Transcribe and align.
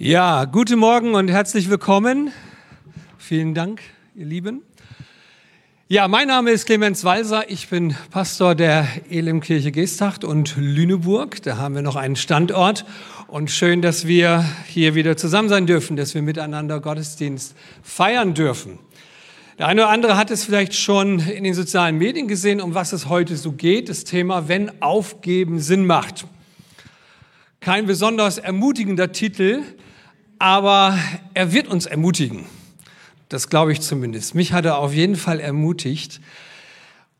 Ja, 0.00 0.44
guten 0.44 0.78
Morgen 0.78 1.16
und 1.16 1.26
herzlich 1.26 1.68
willkommen. 1.70 2.30
Vielen 3.18 3.52
Dank, 3.52 3.80
ihr 4.14 4.26
Lieben. 4.26 4.62
Ja, 5.88 6.06
mein 6.06 6.28
Name 6.28 6.52
ist 6.52 6.66
Clemens 6.66 7.02
Walser. 7.02 7.50
Ich 7.50 7.66
bin 7.66 7.96
Pastor 8.12 8.54
der 8.54 8.86
Elimkirche 9.10 9.72
Geesthacht 9.72 10.22
und 10.22 10.54
Lüneburg. 10.56 11.42
Da 11.42 11.56
haben 11.56 11.74
wir 11.74 11.82
noch 11.82 11.96
einen 11.96 12.14
Standort. 12.14 12.84
Und 13.26 13.50
schön, 13.50 13.82
dass 13.82 14.06
wir 14.06 14.44
hier 14.68 14.94
wieder 14.94 15.16
zusammen 15.16 15.48
sein 15.48 15.66
dürfen, 15.66 15.96
dass 15.96 16.14
wir 16.14 16.22
miteinander 16.22 16.78
Gottesdienst 16.78 17.56
feiern 17.82 18.34
dürfen. 18.34 18.78
Der 19.58 19.66
eine 19.66 19.80
oder 19.80 19.90
andere 19.90 20.16
hat 20.16 20.30
es 20.30 20.44
vielleicht 20.44 20.74
schon 20.74 21.18
in 21.18 21.42
den 21.42 21.54
sozialen 21.54 21.98
Medien 21.98 22.28
gesehen, 22.28 22.60
um 22.60 22.72
was 22.72 22.92
es 22.92 23.08
heute 23.08 23.36
so 23.36 23.50
geht. 23.50 23.88
Das 23.88 24.04
Thema, 24.04 24.46
wenn 24.46 24.80
Aufgeben 24.80 25.58
Sinn 25.58 25.86
macht. 25.86 26.24
Kein 27.58 27.86
besonders 27.86 28.38
ermutigender 28.38 29.10
Titel, 29.10 29.64
aber 30.38 30.98
er 31.34 31.52
wird 31.52 31.68
uns 31.68 31.86
ermutigen. 31.86 32.46
Das 33.28 33.48
glaube 33.48 33.72
ich 33.72 33.80
zumindest. 33.80 34.34
Mich 34.34 34.52
hat 34.52 34.64
er 34.64 34.78
auf 34.78 34.94
jeden 34.94 35.16
Fall 35.16 35.40
ermutigt. 35.40 36.20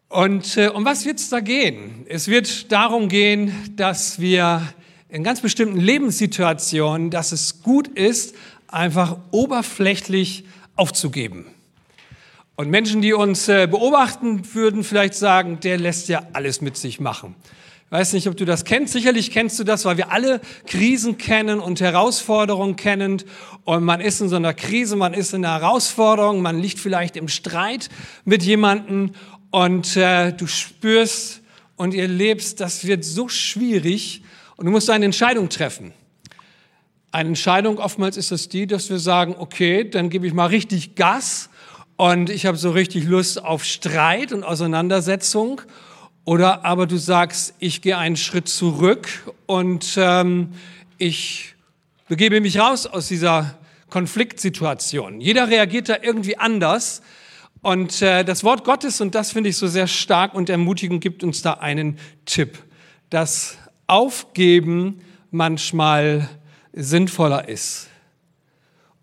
Und 0.09 0.57
äh, 0.57 0.69
um 0.69 0.85
was 0.85 1.05
wird 1.05 1.19
es 1.19 1.29
da 1.29 1.41
gehen? 1.41 2.07
Es 2.09 2.29
wird 2.29 2.73
darum 2.73 3.09
gehen, 3.09 3.53
dass 3.77 4.19
wir 4.21 4.63
in 5.11 5.23
ganz 5.23 5.41
bestimmten 5.41 5.79
Lebenssituationen, 5.79 7.11
dass 7.11 7.33
es 7.33 7.63
gut 7.63 7.89
ist, 7.89 8.35
einfach 8.69 9.19
oberflächlich 9.31 10.45
aufzugeben. 10.77 11.47
Und 12.57 12.71
Menschen, 12.71 13.03
die 13.03 13.13
uns 13.13 13.49
äh, 13.49 13.67
beobachten, 13.71 14.55
würden 14.55 14.85
vielleicht 14.85 15.15
sagen, 15.15 15.61
der 15.61 15.79
lässt 15.79 16.09
ja 16.09 16.23
alles 16.33 16.61
mit 16.61 16.77
sich 16.77 17.01
machen. 17.01 17.35
Weiß 17.91 18.13
nicht, 18.13 18.29
ob 18.29 18.37
du 18.37 18.45
das 18.45 18.65
kennst. 18.65 18.93
Sicherlich 18.93 19.31
kennst 19.31 19.59
du 19.59 19.65
das, 19.65 19.87
weil 19.87 19.97
wir 19.97 20.13
alle 20.13 20.43
Krisen 20.67 21.17
kennen 21.17 21.59
und 21.59 21.81
Herausforderungen 21.81 22.77
kennen. 22.77 23.23
Und 23.65 23.83
man 23.83 24.03
ist 24.03 24.21
in 24.21 24.29
so 24.29 24.37
einer 24.37 24.53
Krise, 24.53 24.95
man 24.95 25.15
ist 25.15 25.33
in 25.33 25.43
einer 25.43 25.61
Herausforderung, 25.61 26.43
man 26.43 26.59
liegt 26.59 26.79
vielleicht 26.79 27.17
im 27.17 27.29
Streit 27.29 27.89
mit 28.27 28.43
jemandem 28.43 29.13
und 29.51 29.97
äh, 29.97 30.33
du 30.33 30.47
spürst 30.47 31.41
und 31.77 31.95
ihr 31.95 32.09
lebst, 32.09 32.61
das 32.61 32.85
wird 32.85 33.05
so 33.05 33.31
schwierig 33.31 34.23
und 34.57 34.67
du 34.67 34.71
musst 34.71 34.91
eine 34.91 35.07
Entscheidung 35.07 35.49
treffen. 35.49 35.95
Eine 37.11 37.31
Entscheidung, 37.31 37.79
oftmals 37.79 38.19
ist 38.19 38.33
es 38.33 38.51
die, 38.51 38.67
dass 38.67 38.91
wir 38.91 38.99
sagen, 38.99 39.35
okay, 39.39 39.89
dann 39.89 40.11
gebe 40.11 40.27
ich 40.27 40.35
mal 40.35 40.47
richtig 40.47 40.95
Gas 40.95 41.49
und 41.97 42.29
ich 42.29 42.45
habe 42.45 42.59
so 42.59 42.71
richtig 42.71 43.05
Lust 43.05 43.43
auf 43.43 43.65
Streit 43.65 44.33
und 44.33 44.45
Auseinandersetzung 44.45 45.63
oder 46.29 46.63
aber 46.67 46.87
du 46.87 46.99
sagst, 46.99 47.55
ich 47.59 47.81
gehe 47.81 47.97
einen 47.97 48.19
Schritt 48.19 48.51
zurück 48.51 49.09
und 49.47 49.95
ähm, 49.97 50.53
ich 50.99 51.55
begebe 52.07 52.43
mich 52.43 52.59
raus 52.59 52.85
aus 52.85 53.09
dieser 53.09 53.59
Konfliktsituation. 53.89 55.23
Jeder 55.23 55.49
reagiert 55.49 55.89
da 55.89 55.97
irgendwie 56.03 56.37
anders. 56.37 57.01
Und 57.63 58.03
äh, 58.03 58.27
das 58.27 58.45
Wort 58.45 58.65
Gottes, 58.65 59.01
und 59.01 59.15
das 59.15 59.33
finde 59.33 59.49
ich 59.49 59.57
so 59.57 59.69
sehr 59.69 59.87
stark 59.87 60.35
und 60.35 60.51
ermutigend, 60.51 61.01
gibt 61.01 61.25
uns 61.25 61.41
da 61.41 61.55
einen 61.55 61.99
Tipp, 62.27 62.59
dass 63.09 63.57
Aufgeben 63.87 65.01
manchmal 65.31 66.29
sinnvoller 66.75 67.49
ist. 67.49 67.88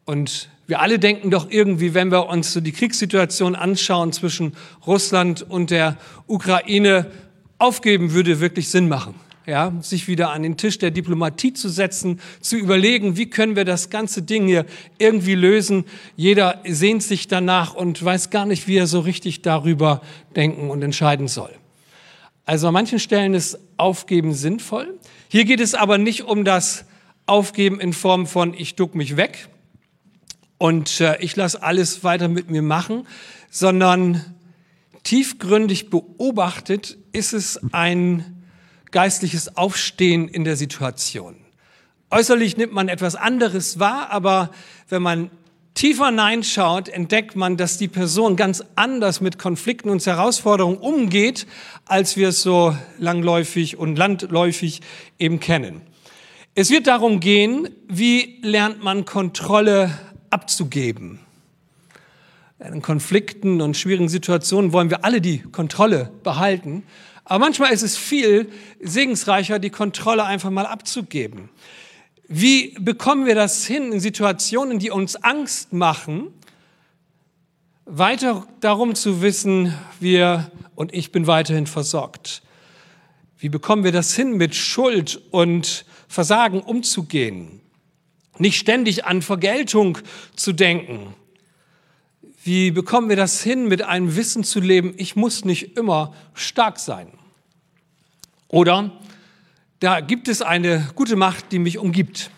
Und 0.06 0.50
wir 0.68 0.82
alle 0.82 1.00
denken 1.00 1.32
doch 1.32 1.50
irgendwie, 1.50 1.94
wenn 1.94 2.12
wir 2.12 2.28
uns 2.28 2.54
so 2.54 2.62
die 2.62 2.72
Kriegssituation 2.72 3.56
anschauen 3.56 4.12
zwischen 4.14 4.54
Russland 4.86 5.42
und 5.42 5.72
der 5.72 5.98
Ukraine, 6.28 7.12
aufgeben 7.58 8.14
würde 8.14 8.40
wirklich 8.40 8.70
Sinn 8.70 8.88
machen. 8.88 9.16
Ja, 9.48 9.74
sich 9.82 10.08
wieder 10.08 10.32
an 10.32 10.42
den 10.42 10.58
Tisch 10.58 10.80
der 10.80 10.90
Diplomatie 10.90 11.54
zu 11.54 11.70
setzen, 11.70 12.20
zu 12.42 12.58
überlegen, 12.58 13.16
wie 13.16 13.30
können 13.30 13.56
wir 13.56 13.64
das 13.64 13.92
ganze 13.92 14.24
Ding 14.24 14.48
hier 14.48 14.66
irgendwie 14.98 15.36
lösen. 15.36 15.86
Jeder 16.16 16.62
sehnt 16.66 17.04
sich 17.04 17.28
danach 17.28 17.76
und 17.76 18.04
weiß 18.04 18.32
gar 18.32 18.48
nicht, 18.48 18.68
wie 18.68 18.78
er 18.78 18.88
so 18.88 19.02
richtig 19.02 19.44
darüber 19.44 20.02
denken 20.36 20.72
und 20.72 20.82
entscheiden 20.82 21.28
soll. 21.28 21.52
Also 22.46 22.68
an 22.68 22.74
manchen 22.74 22.98
Stellen 22.98 23.36
ist 23.36 23.60
Aufgeben 23.78 24.34
sinnvoll. 24.34 24.98
Hier 25.30 25.46
geht 25.46 25.60
es 25.60 25.76
aber 25.76 26.00
nicht 26.00 26.24
um 26.24 26.44
das 26.44 26.86
Aufgeben 27.28 27.80
in 27.80 27.94
Form 27.94 28.26
von 28.26 28.56
ich 28.56 28.76
duck 28.76 28.96
mich 28.96 29.16
weg, 29.16 29.48
und 30.58 31.02
äh, 31.02 31.18
ich 31.20 31.36
lasse 31.36 31.62
alles 31.62 32.04
weiter 32.04 32.28
mit 32.28 32.50
mir 32.50 32.62
machen, 32.62 33.08
sondern 33.50 34.36
tiefgründig 35.04 35.90
beobachtet 35.90 36.98
ist 37.12 37.34
es 37.34 37.60
ein 37.72 38.44
geistliches 38.92 39.58
Aufstehen 39.58 40.28
in 40.28 40.44
der 40.44 40.56
Situation. 40.56 41.36
Äußerlich 42.10 42.58
nimmt 42.58 42.74
man 42.74 42.88
etwas 42.88 43.16
anderes 43.16 43.80
wahr, 43.80 44.10
aber 44.12 44.52
wenn 44.90 45.02
man 45.02 45.30
tiefer 45.74 46.08
hineinschaut, 46.08 46.88
entdeckt 46.88 47.36
man, 47.36 47.58
dass 47.58 47.78
die 47.78 47.90
Person 47.90 48.38
ganz 48.38 48.64
anders 48.76 49.22
mit 49.22 49.38
Konflikten 49.38 49.90
und 49.90 50.06
Herausforderungen 50.06 50.78
umgeht, 50.78 51.46
als 51.86 52.16
wir 52.16 52.30
es 52.30 52.42
so 52.42 52.76
langläufig 52.98 53.78
und 53.78 53.98
landläufig 53.98 54.82
eben 55.20 55.40
kennen. 55.40 55.82
Es 56.56 56.70
wird 56.70 56.88
darum 56.88 57.20
gehen, 57.20 57.68
wie 57.90 58.40
lernt 58.42 58.82
man 58.82 59.04
Kontrolle 59.04 59.92
abzugeben. 60.36 61.20
In 62.60 62.82
Konflikten 62.82 63.62
und 63.62 63.78
schwierigen 63.78 64.10
Situationen 64.10 64.74
wollen 64.74 64.90
wir 64.90 65.06
alle 65.06 65.22
die 65.22 65.40
Kontrolle 65.40 66.12
behalten. 66.24 66.84
Aber 67.24 67.40
manchmal 67.40 67.72
ist 67.72 67.84
es 67.84 67.96
viel 67.96 68.52
segensreicher, 68.82 69.60
die 69.60 69.70
Kontrolle 69.70 70.26
einfach 70.26 70.50
mal 70.50 70.66
abzugeben. 70.66 71.50
Wie 72.28 72.76
bekommen 72.80 73.26
wir 73.26 73.36
das 73.36 73.66
hin 73.66 73.94
in 73.94 74.02
Situationen, 74.02 74.78
die 74.78 74.92
uns 74.92 75.16
Angst 75.16 75.72
machen, 75.72 76.28
weiter 77.86 78.46
darum 78.60 78.94
zu 78.94 79.22
wissen, 79.22 79.74
wir 80.02 80.52
und 80.76 80.94
ich 80.94 81.14
bin 81.14 81.28
weiterhin 81.28 81.68
versorgt? 81.68 82.42
Wie 83.38 83.48
bekommen 83.48 83.86
wir 83.86 83.94
das 83.94 84.14
hin, 84.14 84.36
mit 84.36 84.54
Schuld 84.54 85.22
und 85.32 85.86
Versagen 86.10 86.60
umzugehen? 86.60 87.62
Nicht 88.38 88.60
ständig 88.60 89.06
an 89.06 89.22
Vergeltung 89.22 89.98
zu 90.36 90.54
denken. 90.54 91.14
Wie 92.44 92.72
bekommen 92.72 93.10
wir 93.10 93.16
das 93.16 93.42
hin, 93.42 93.68
mit 93.68 93.82
einem 93.82 94.16
Wissen 94.16 94.44
zu 94.44 94.60
leben, 94.60 94.94
ich 94.98 95.16
muss 95.16 95.46
nicht 95.46 95.78
immer 95.78 96.14
stark 96.34 96.80
sein? 96.80 97.08
Oder 98.48 98.92
da 99.80 100.00
gibt 100.00 100.28
es 100.28 100.42
eine 100.42 100.90
gute 100.96 101.16
Macht, 101.16 101.52
die 101.52 101.60
mich 101.60 101.78
umgibt. 101.78 102.30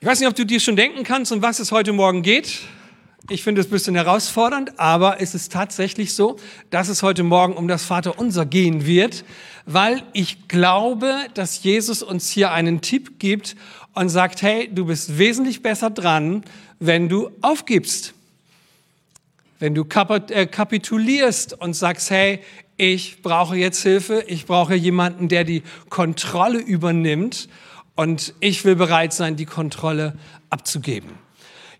Ich 0.00 0.06
weiß 0.06 0.20
nicht, 0.20 0.28
ob 0.28 0.34
du 0.34 0.44
dir 0.44 0.60
schon 0.60 0.76
denken 0.76 1.04
kannst, 1.04 1.32
um 1.32 1.42
was 1.42 1.58
es 1.58 1.72
heute 1.72 1.92
Morgen 1.92 2.22
geht. 2.22 2.60
Ich 3.28 3.44
finde 3.44 3.60
es 3.60 3.68
ein 3.68 3.70
bisschen 3.70 3.94
herausfordernd, 3.94 4.80
aber 4.80 5.20
es 5.20 5.34
ist 5.34 5.52
tatsächlich 5.52 6.12
so, 6.14 6.38
dass 6.70 6.88
es 6.88 7.04
heute 7.04 7.22
Morgen 7.22 7.54
um 7.54 7.68
das 7.68 7.84
Vaterunser 7.84 8.46
gehen 8.46 8.84
wird, 8.84 9.24
weil 9.64 10.02
ich 10.12 10.48
glaube, 10.48 11.14
dass 11.34 11.62
Jesus 11.62 12.02
uns 12.02 12.28
hier 12.30 12.50
einen 12.50 12.80
Tipp 12.80 13.20
gibt 13.20 13.54
und 13.94 14.08
sagt, 14.08 14.42
hey, 14.42 14.68
du 14.72 14.86
bist 14.86 15.18
wesentlich 15.18 15.62
besser 15.62 15.90
dran, 15.90 16.42
wenn 16.80 17.08
du 17.08 17.30
aufgibst. 17.42 18.12
Wenn 19.60 19.76
du 19.76 19.86
äh, 20.30 20.46
kapitulierst 20.46 21.60
und 21.60 21.74
sagst, 21.74 22.10
hey, 22.10 22.40
ich 22.76 23.22
brauche 23.22 23.54
jetzt 23.54 23.82
Hilfe, 23.84 24.24
ich 24.26 24.46
brauche 24.46 24.74
jemanden, 24.74 25.28
der 25.28 25.44
die 25.44 25.62
Kontrolle 25.90 26.58
übernimmt 26.58 27.48
und 27.94 28.34
ich 28.40 28.64
will 28.64 28.74
bereit 28.74 29.12
sein, 29.12 29.36
die 29.36 29.46
Kontrolle 29.46 30.18
abzugeben. 30.50 31.21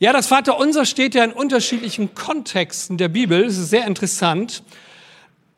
Ja, 0.03 0.13
das 0.13 0.27
Vaterunser 0.27 0.85
steht 0.85 1.15
ja 1.15 1.23
in 1.23 1.31
unterschiedlichen 1.31 2.13
Kontexten 2.13 2.99
der 2.99 3.07
Bibel. 3.07 3.45
Das 3.45 3.57
ist 3.57 3.71
sehr 3.71 3.87
interessant. 3.87 4.65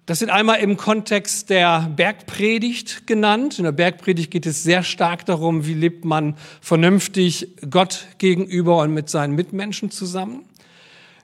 Das 0.05 0.19
sind 0.19 0.29
einmal 0.29 0.59
im 0.59 0.77
Kontext 0.77 1.49
der 1.49 1.91
Bergpredigt 1.97 3.07
genannt. 3.07 3.57
In 3.59 3.65
der 3.65 3.73
Bergpredigt 3.73 4.31
geht 4.31 4.45
es 4.45 4.63
sehr 4.63 4.83
stark 4.83 5.25
darum, 5.25 5.67
wie 5.67 5.73
lebt 5.73 6.05
man 6.05 6.37
vernünftig 6.61 7.57
Gott 7.71 8.07
gegenüber 8.19 8.83
und 8.83 8.93
mit 8.93 9.09
seinen 9.09 9.35
Mitmenschen 9.35 9.91
zusammen. 9.91 10.45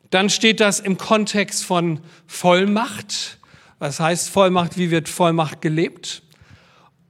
Dann 0.09 0.31
steht 0.31 0.59
das 0.59 0.81
im 0.81 0.97
Kontext 0.97 1.63
von 1.63 2.01
Vollmacht. 2.27 3.37
Was 3.79 4.01
heißt 4.01 4.31
Vollmacht? 4.31 4.79
Wie 4.79 4.91
wird 4.91 5.11
Vollmacht 5.11 5.61
gelebt? 5.61 6.23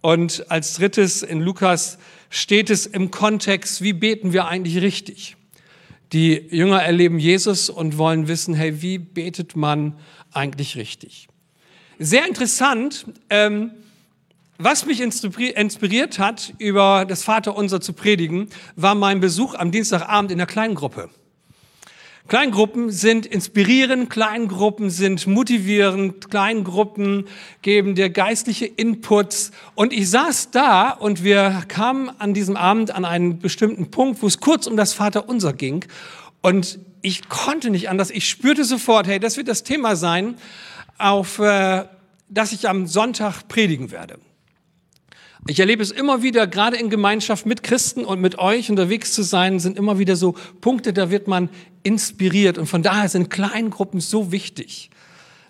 Und 0.00 0.50
als 0.50 0.74
drittes 0.74 1.22
in 1.22 1.40
Lukas 1.40 1.98
steht 2.30 2.68
es 2.68 2.86
im 2.86 3.12
Kontext, 3.12 3.80
wie 3.80 3.92
beten 3.92 4.32
wir 4.32 4.48
eigentlich 4.48 4.82
richtig? 4.82 5.36
Die 6.12 6.32
Jünger 6.50 6.82
erleben 6.82 7.18
Jesus 7.18 7.70
und 7.70 7.96
wollen 7.96 8.26
wissen, 8.26 8.54
hey, 8.54 8.82
wie 8.82 8.98
betet 8.98 9.54
man 9.54 9.96
eigentlich 10.32 10.76
richtig? 10.76 11.28
Sehr 11.98 12.26
interessant, 12.26 13.06
ähm, 13.28 13.72
was 14.58 14.84
mich 14.86 15.00
inspiriert 15.00 16.18
hat, 16.18 16.52
über 16.58 17.06
das 17.06 17.22
Vaterunser 17.22 17.80
zu 17.80 17.92
predigen, 17.92 18.48
war 18.76 18.94
mein 18.94 19.20
Besuch 19.20 19.54
am 19.54 19.70
Dienstagabend 19.70 20.30
in 20.32 20.38
der 20.38 20.46
Kleingruppe. 20.46 21.10
Kleingruppen 22.30 22.92
sind 22.92 23.26
inspirierend, 23.26 24.08
Kleingruppen 24.08 24.88
sind 24.88 25.26
motivierend, 25.26 26.30
Kleingruppen 26.30 27.26
geben 27.60 27.96
dir 27.96 28.08
geistliche 28.08 28.66
Inputs. 28.66 29.50
Und 29.74 29.92
ich 29.92 30.10
saß 30.10 30.52
da 30.52 30.90
und 30.90 31.24
wir 31.24 31.64
kamen 31.66 32.08
an 32.20 32.32
diesem 32.32 32.54
Abend 32.56 32.94
an 32.94 33.04
einen 33.04 33.40
bestimmten 33.40 33.90
Punkt, 33.90 34.22
wo 34.22 34.28
es 34.28 34.38
kurz 34.38 34.68
um 34.68 34.76
das 34.76 34.92
Vaterunser 34.92 35.52
ging. 35.52 35.84
Und 36.40 36.78
ich 37.02 37.28
konnte 37.28 37.68
nicht 37.68 37.88
anders. 37.88 38.12
Ich 38.12 38.28
spürte 38.28 38.62
sofort, 38.62 39.08
hey, 39.08 39.18
das 39.18 39.36
wird 39.36 39.48
das 39.48 39.64
Thema 39.64 39.96
sein, 39.96 40.36
auf 40.98 41.40
äh, 41.40 41.84
das 42.28 42.52
ich 42.52 42.68
am 42.68 42.86
Sonntag 42.86 43.48
predigen 43.48 43.90
werde. 43.90 44.20
Ich 45.46 45.58
erlebe 45.58 45.82
es 45.82 45.90
immer 45.90 46.22
wieder, 46.22 46.46
gerade 46.46 46.76
in 46.76 46.90
Gemeinschaft 46.90 47.46
mit 47.46 47.62
Christen 47.62 48.04
und 48.04 48.20
mit 48.20 48.38
euch 48.38 48.68
unterwegs 48.70 49.14
zu 49.14 49.22
sein, 49.22 49.58
sind 49.58 49.78
immer 49.78 49.98
wieder 49.98 50.14
so 50.14 50.34
Punkte, 50.60 50.92
da 50.92 51.10
wird 51.10 51.28
man 51.28 51.48
inspiriert. 51.82 52.58
Und 52.58 52.66
von 52.66 52.82
daher 52.82 53.08
sind 53.08 53.30
Kleingruppen 53.30 54.00
so 54.00 54.32
wichtig. 54.32 54.90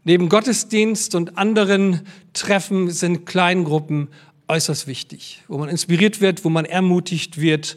Neben 0.04 0.28
Gottesdienst 0.28 1.14
und 1.14 1.36
anderen 1.36 2.00
Treffen 2.32 2.90
sind 2.90 3.26
Kleingruppen 3.26 4.08
äußerst 4.48 4.86
wichtig, 4.86 5.42
wo 5.48 5.58
man 5.58 5.68
inspiriert 5.68 6.20
wird, 6.20 6.44
wo 6.44 6.48
man 6.48 6.64
ermutigt 6.64 7.40
wird 7.40 7.76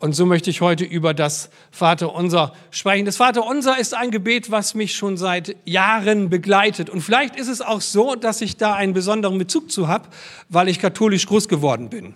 und 0.00 0.14
so 0.14 0.24
möchte 0.24 0.48
ich 0.48 0.62
heute 0.62 0.82
über 0.82 1.12
das 1.12 1.50
Vaterunser 1.70 2.54
sprechen. 2.70 3.04
Das 3.04 3.18
Vaterunser 3.18 3.78
ist 3.78 3.94
ein 3.94 4.10
Gebet, 4.10 4.50
was 4.50 4.74
mich 4.74 4.94
schon 4.94 5.18
seit 5.18 5.56
Jahren 5.66 6.30
begleitet. 6.30 6.88
Und 6.88 7.02
vielleicht 7.02 7.36
ist 7.36 7.48
es 7.48 7.60
auch 7.60 7.82
so, 7.82 8.14
dass 8.14 8.40
ich 8.40 8.56
da 8.56 8.72
einen 8.72 8.94
besonderen 8.94 9.36
Bezug 9.36 9.70
zu 9.70 9.88
habe, 9.88 10.08
weil 10.48 10.70
ich 10.70 10.78
katholisch 10.78 11.26
groß 11.26 11.48
geworden 11.48 11.90
bin. 11.90 12.14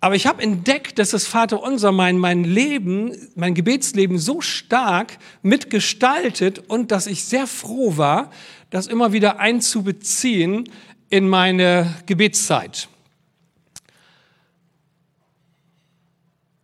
Aber 0.00 0.14
ich 0.14 0.26
habe 0.26 0.42
entdeckt, 0.42 0.98
dass 0.98 1.10
das 1.10 1.26
Vaterunser 1.26 1.90
mein, 1.90 2.18
mein 2.18 2.44
Leben, 2.44 3.12
mein 3.34 3.54
Gebetsleben 3.54 4.18
so 4.18 4.40
stark 4.40 5.18
mitgestaltet 5.42 6.58
und 6.68 6.90
dass 6.90 7.06
ich 7.06 7.24
sehr 7.24 7.46
froh 7.46 7.96
war, 7.96 8.30
das 8.70 8.86
immer 8.86 9.12
wieder 9.12 9.38
einzubeziehen 9.38 10.68
in 11.08 11.28
meine 11.28 11.94
Gebetszeit. 12.06 12.88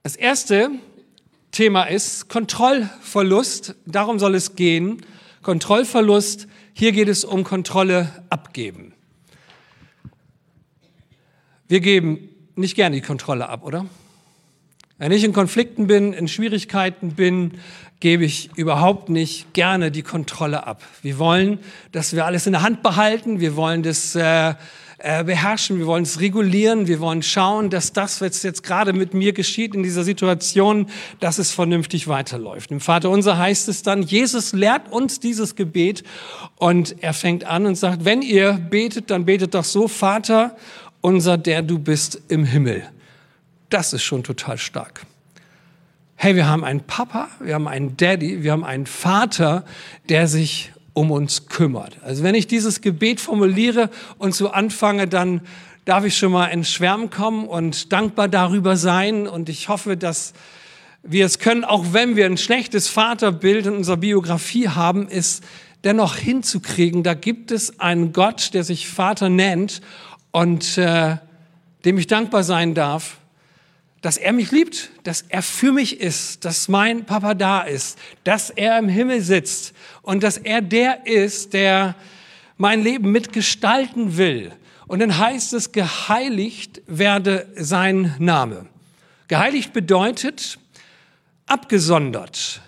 Das 0.03 0.17
erste 0.17 0.71
Thema 1.53 1.85
ist 1.85 2.29
Kontrollverlust. 2.29 3.77
Darum 3.87 4.19
soll 4.19 4.35
es 4.35 4.57
gehen. 4.57 5.07
Kontrollverlust. 5.43 6.49
Hier 6.75 6.93
geht 6.93 7.09
es 7.09 7.25
um 7.25 7.45
Kontrolle 7.45 8.25
abgeben. 8.29 8.95
Wir 11.69 11.81
geben 11.81 12.32
nicht 12.57 12.75
gerne 12.75 12.97
die 12.97 13.03
Kontrolle 13.03 13.49
ab, 13.49 13.65
oder? 13.65 13.87
Wenn 14.99 15.13
ich 15.13 15.25
in 15.25 15.33
Konflikten 15.33 15.87
bin, 15.87 16.13
in 16.13 16.29
Schwierigkeiten 16.29 17.15
bin, 17.15 17.53
gebe 18.01 18.25
ich 18.25 18.51
überhaupt 18.57 19.09
nicht 19.09 19.53
gerne 19.53 19.91
die 19.91 20.03
Kontrolle 20.03 20.67
ab. 20.67 20.83
Wir 21.03 21.19
wollen, 21.19 21.59
dass 21.93 22.15
wir 22.15 22.27
alles 22.27 22.47
in 22.47 22.53
der 22.53 22.63
Hand 22.63 22.83
behalten. 22.83 23.41
Wir 23.41 23.57
wollen 23.57 23.83
das 23.83 24.15
äh, 24.15 24.55
äh, 25.05 25.25
beherrschen, 25.25 25.79
wir 25.79 25.87
wollen 25.89 26.05
es 26.05 26.21
regulieren, 26.21 26.87
wir 26.87 27.01
wollen 27.01 27.23
schauen, 27.23 27.71
dass 27.71 27.93
das, 27.93 28.21
was 28.21 28.45
jetzt 28.45 28.63
gerade 28.63 28.93
mit 28.93 29.15
mir 29.15 29.33
geschieht 29.33 29.75
in 29.75 29.83
dieser 29.83 30.05
Situation, 30.05 30.87
dass 31.19 31.39
es 31.39 31.51
vernünftig 31.51 32.07
weiterläuft. 32.07 32.71
Im 32.71 32.79
Vater 32.79 33.11
unser 33.11 33.37
heißt 33.37 33.69
es 33.69 33.83
dann, 33.83 34.03
Jesus 34.03 34.53
lehrt 34.53 34.93
uns 34.93 35.19
dieses 35.19 35.57
Gebet 35.57 36.05
und 36.55 37.03
er 37.03 37.15
fängt 37.15 37.43
an 37.43 37.67
und 37.67 37.75
sagt, 37.75 38.05
wenn 38.05 38.23
ihr 38.23 38.53
betet, 38.53 39.11
dann 39.11 39.25
betet 39.25 39.55
doch 39.55 39.65
so, 39.65 39.89
Vater 39.89 40.57
unser, 41.03 41.37
der 41.37 41.61
du 41.61 41.79
bist 41.79 42.19
im 42.29 42.45
Himmel. 42.45 42.89
Das 43.69 43.93
ist 43.93 44.03
schon 44.03 44.23
total 44.23 44.57
stark. 44.57 45.05
Hey, 46.17 46.37
wir 46.37 46.49
haben 46.49 46.65
einen 46.65 46.81
Papa, 46.81 47.29
wir 47.41 47.55
haben 47.55 47.69
einen 47.69 47.97
Daddy, 47.97 48.43
wir 48.43 48.53
haben 48.53 48.65
einen 48.65 48.87
Vater, 48.87 49.65
der 50.09 50.29
sich 50.29 50.73
um 50.95 51.11
uns 51.11 51.49
kümmert. 51.49 51.99
Also 52.05 52.23
wenn 52.23 52.35
ich 52.35 52.47
dieses 52.47 52.81
Gebet 52.81 53.21
formuliere 53.21 53.91
und 54.19 54.35
so 54.35 54.51
anfange, 54.51 55.09
dann 55.09 55.41
darf 55.85 56.05
ich 56.05 56.17
schon 56.17 56.33
mal 56.33 56.47
ins 56.47 56.71
Schwärmen 56.71 57.11
kommen 57.11 57.47
und 57.47 57.93
dankbar 57.93 58.29
darüber 58.29 58.77
sein. 58.77 59.27
Und 59.27 59.49
ich 59.49 59.69
hoffe, 59.69 59.97
dass 59.97 60.33
wir 61.03 61.27
es 61.27 61.39
können, 61.39 61.65
auch 61.65 61.87
wenn 61.93 62.15
wir 62.15 62.27
ein 62.27 62.37
schlechtes 62.37 62.89
Vaterbild 62.89 63.67
in 63.67 63.75
unserer 63.75 63.97
Biografie 63.97 64.69
haben, 64.69 65.09
ist 65.09 65.43
dennoch 65.83 66.17
hinzukriegen. 66.17 67.03
Da 67.03 67.15
gibt 67.15 67.51
es 67.51 67.81
einen 67.81 68.13
Gott, 68.13 68.55
der 68.55 68.63
sich 68.63 68.89
Vater 68.89 69.29
nennt 69.29 69.81
und 70.33 70.77
äh, 70.79 71.17
dem 71.85 71.99
ich 71.99 72.09
dankbar 72.09 72.43
sein 72.43 72.75
darf 72.75 73.19
dass 74.03 74.17
er 74.17 74.33
mich 74.33 74.51
liebt, 74.51 74.91
dass 75.05 75.23
er 75.23 75.43
für 75.43 75.73
mich 75.73 76.01
ist, 76.01 76.45
dass 76.45 76.69
mein 76.69 77.05
Papa 77.05 77.35
da 77.35 77.63
ist, 77.63 77.97
dass 78.25 78.51
er 78.51 78.77
im 78.79 78.89
Himmel 78.89 79.23
sitzt 79.23 79.75
und 80.03 80.25
dass 80.25 80.37
er 80.37 80.61
der 80.61 81.07
ist, 81.07 81.55
der 81.55 81.95
mein 82.57 82.83
Leben 82.83 83.13
mitgestalten 83.13 84.17
will. 84.17 84.53
Und 84.89 84.99
dann 84.99 85.17
heißt 85.17 85.53
es, 85.53 85.71
geheiligt 85.71 86.83
werde 86.89 87.47
sein 87.57 88.15
Name. 88.19 88.67
Geheiligt 89.29 89.73
bedeutet 89.73 90.59
abgesondert. 91.47 92.61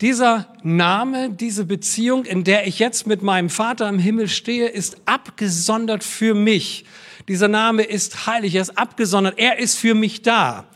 Dieser 0.00 0.46
Name, 0.62 1.30
diese 1.30 1.64
Beziehung, 1.64 2.24
in 2.24 2.44
der 2.44 2.68
ich 2.68 2.78
jetzt 2.78 3.08
mit 3.08 3.22
meinem 3.22 3.50
Vater 3.50 3.88
im 3.88 3.98
Himmel 3.98 4.28
stehe, 4.28 4.68
ist 4.68 4.96
abgesondert 5.06 6.04
für 6.04 6.34
mich. 6.34 6.84
Dieser 7.26 7.48
Name 7.48 7.82
ist 7.82 8.26
heilig, 8.26 8.54
er 8.54 8.62
ist 8.62 8.78
abgesondert, 8.78 9.38
er 9.38 9.58
ist 9.58 9.76
für 9.76 9.94
mich 9.94 10.22
da. 10.22 10.66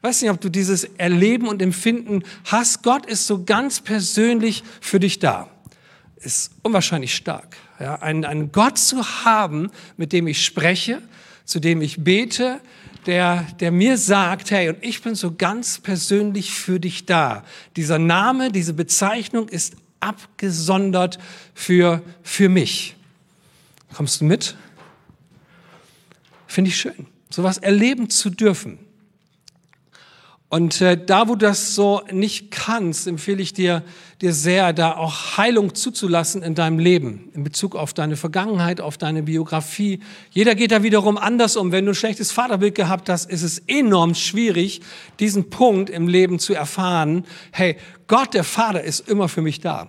Weiß 0.00 0.22
nicht, 0.22 0.30
ob 0.30 0.40
du 0.40 0.48
dieses 0.48 0.84
Erleben 0.84 1.46
und 1.46 1.60
Empfinden 1.60 2.22
hast. 2.46 2.82
Gott 2.82 3.04
ist 3.04 3.26
so 3.26 3.44
ganz 3.44 3.80
persönlich 3.80 4.64
für 4.80 4.98
dich 4.98 5.18
da. 5.18 5.50
Ist 6.16 6.52
unwahrscheinlich 6.62 7.14
stark. 7.14 7.56
Ja, 7.78 7.96
einen, 7.96 8.24
einen 8.24 8.50
Gott 8.50 8.78
zu 8.78 9.04
haben, 9.24 9.70
mit 9.98 10.14
dem 10.14 10.26
ich 10.26 10.42
spreche, 10.42 11.02
zu 11.44 11.60
dem 11.60 11.82
ich 11.82 12.02
bete, 12.02 12.60
der, 13.06 13.46
der 13.60 13.70
mir 13.70 13.96
sagt, 13.96 14.50
hey, 14.50 14.68
und 14.68 14.78
ich 14.82 15.02
bin 15.02 15.14
so 15.14 15.34
ganz 15.34 15.78
persönlich 15.78 16.52
für 16.52 16.80
dich 16.80 17.06
da. 17.06 17.44
Dieser 17.76 17.98
Name, 17.98 18.52
diese 18.52 18.74
Bezeichnung 18.74 19.48
ist 19.48 19.76
abgesondert 20.00 21.18
für, 21.54 22.02
für 22.22 22.48
mich. 22.48 22.96
Kommst 23.94 24.20
du 24.20 24.24
mit? 24.24 24.56
Finde 26.46 26.70
ich 26.70 26.76
schön, 26.76 27.06
sowas 27.28 27.58
erleben 27.58 28.10
zu 28.10 28.30
dürfen. 28.30 28.78
Und 30.50 30.80
äh, 30.80 30.98
da, 31.02 31.28
wo 31.28 31.36
du 31.36 31.46
das 31.46 31.76
so 31.76 32.02
nicht 32.10 32.50
kannst, 32.50 33.06
empfehle 33.06 33.40
ich 33.40 33.52
dir, 33.52 33.84
dir 34.20 34.32
sehr, 34.32 34.72
da 34.72 34.96
auch 34.96 35.36
Heilung 35.36 35.76
zuzulassen 35.76 36.42
in 36.42 36.56
deinem 36.56 36.80
Leben, 36.80 37.30
in 37.34 37.44
Bezug 37.44 37.76
auf 37.76 37.94
deine 37.94 38.16
Vergangenheit, 38.16 38.80
auf 38.80 38.98
deine 38.98 39.22
Biografie. 39.22 40.00
Jeder 40.32 40.56
geht 40.56 40.72
da 40.72 40.82
wiederum 40.82 41.18
anders 41.18 41.56
um. 41.56 41.70
Wenn 41.70 41.84
du 41.84 41.92
ein 41.92 41.94
schlechtes 41.94 42.32
Vaterbild 42.32 42.74
gehabt 42.74 43.08
hast, 43.08 43.30
ist 43.30 43.44
es 43.44 43.60
enorm 43.68 44.16
schwierig, 44.16 44.80
diesen 45.20 45.50
Punkt 45.50 45.88
im 45.88 46.08
Leben 46.08 46.40
zu 46.40 46.52
erfahren. 46.52 47.26
Hey, 47.52 47.76
Gott, 48.08 48.34
der 48.34 48.42
Vater, 48.42 48.82
ist 48.82 49.08
immer 49.08 49.28
für 49.28 49.42
mich 49.42 49.60
da. 49.60 49.88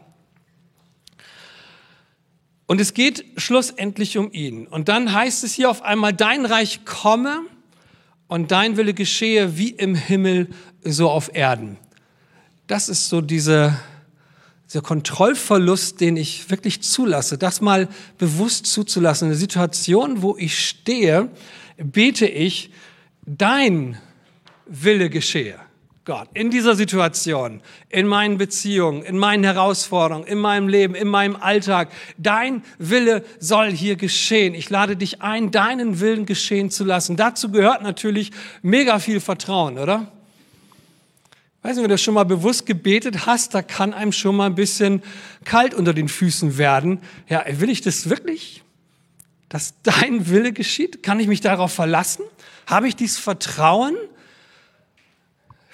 Und 2.67 2.79
es 2.79 2.93
geht 2.93 3.25
schlussendlich 3.35 4.15
um 4.19 4.31
ihn. 4.31 4.67
Und 4.67 4.89
dann 4.89 5.11
heißt 5.11 5.43
es 5.43 5.55
hier 5.55 5.71
auf 5.71 5.81
einmal, 5.81 6.13
dein 6.13 6.45
Reich 6.45 6.85
komme 6.85 7.41
und 8.31 8.51
dein 8.51 8.77
Wille 8.77 8.93
geschehe 8.93 9.57
wie 9.57 9.71
im 9.71 9.93
Himmel, 9.93 10.47
so 10.85 11.09
auf 11.09 11.35
Erden. 11.35 11.75
Das 12.65 12.87
ist 12.87 13.09
so 13.09 13.19
diese, 13.19 13.77
dieser 14.69 14.81
Kontrollverlust, 14.81 15.99
den 15.99 16.15
ich 16.15 16.49
wirklich 16.49 16.81
zulasse, 16.81 17.37
das 17.37 17.59
mal 17.59 17.89
bewusst 18.17 18.67
zuzulassen. 18.67 19.25
In 19.25 19.31
der 19.31 19.37
Situation, 19.37 20.21
wo 20.21 20.37
ich 20.37 20.65
stehe, 20.65 21.27
bete 21.75 22.25
ich, 22.25 22.71
dein 23.25 23.97
Wille 24.65 25.09
geschehe. 25.09 25.59
Gott, 26.11 26.27
in 26.33 26.49
dieser 26.49 26.75
Situation, 26.75 27.61
in 27.87 28.05
meinen 28.05 28.37
Beziehungen, 28.37 29.01
in 29.01 29.17
meinen 29.17 29.45
Herausforderungen, 29.45 30.27
in 30.27 30.39
meinem 30.39 30.67
Leben, 30.67 30.93
in 30.93 31.07
meinem 31.07 31.37
Alltag, 31.37 31.89
dein 32.17 32.65
Wille 32.77 33.23
soll 33.39 33.71
hier 33.71 33.95
geschehen. 33.95 34.53
Ich 34.53 34.69
lade 34.69 34.97
dich 34.97 35.21
ein, 35.21 35.51
deinen 35.51 36.01
Willen 36.01 36.25
geschehen 36.25 36.69
zu 36.69 36.83
lassen. 36.83 37.15
Dazu 37.15 37.49
gehört 37.49 37.81
natürlich 37.81 38.31
mega 38.61 38.99
viel 38.99 39.21
Vertrauen, 39.21 39.79
oder? 39.79 40.11
Weiß 41.61 41.77
nicht, 41.77 41.83
wenn 41.83 41.89
du 41.89 41.97
schon 41.97 42.15
mal 42.15 42.25
bewusst 42.25 42.65
gebetet 42.65 43.25
hast, 43.25 43.53
da 43.53 43.61
kann 43.61 43.93
einem 43.93 44.11
schon 44.11 44.35
mal 44.35 44.47
ein 44.47 44.55
bisschen 44.55 45.03
kalt 45.45 45.73
unter 45.73 45.93
den 45.93 46.09
Füßen 46.09 46.57
werden. 46.57 46.99
Ja, 47.29 47.45
will 47.47 47.69
ich 47.69 47.79
das 47.79 48.09
wirklich? 48.09 48.63
Dass 49.47 49.75
dein 49.83 50.27
Wille 50.27 50.51
geschieht? 50.51 51.03
Kann 51.03 51.21
ich 51.21 51.27
mich 51.27 51.39
darauf 51.39 51.71
verlassen? 51.71 52.25
Habe 52.67 52.89
ich 52.89 52.97
dieses 52.97 53.17
Vertrauen? 53.17 53.95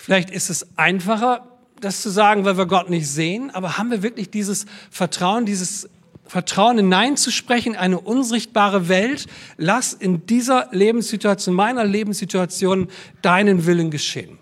Vielleicht 0.08 0.30
ist 0.30 0.50
es 0.50 0.66
einfacher, 0.78 1.46
das 1.82 2.02
zu 2.02 2.10
sagen, 2.10 2.46
weil 2.46 2.58
wir 2.58 2.66
Gott 2.66 2.90
nicht 2.90 3.10
sehen, 3.10 3.50
aber 3.50 3.78
haben 3.78 3.92
wir 3.92 4.04
wirklich 4.04 4.30
dieses 4.30 4.66
Vertrauen, 4.90 5.46
dieses 5.46 5.90
Vertrauen 6.26 6.78
hineinzusprechen, 6.78 7.76
eine 7.76 8.00
unsichtbare 8.00 8.88
Welt, 8.88 9.28
lass 9.58 9.92
in 9.92 10.26
dieser 10.26 10.70
Lebenssituation, 10.72 11.54
meiner 11.54 11.84
Lebenssituation, 11.84 12.88
deinen 13.22 13.66
Willen 13.66 13.92
geschehen. 13.92 14.40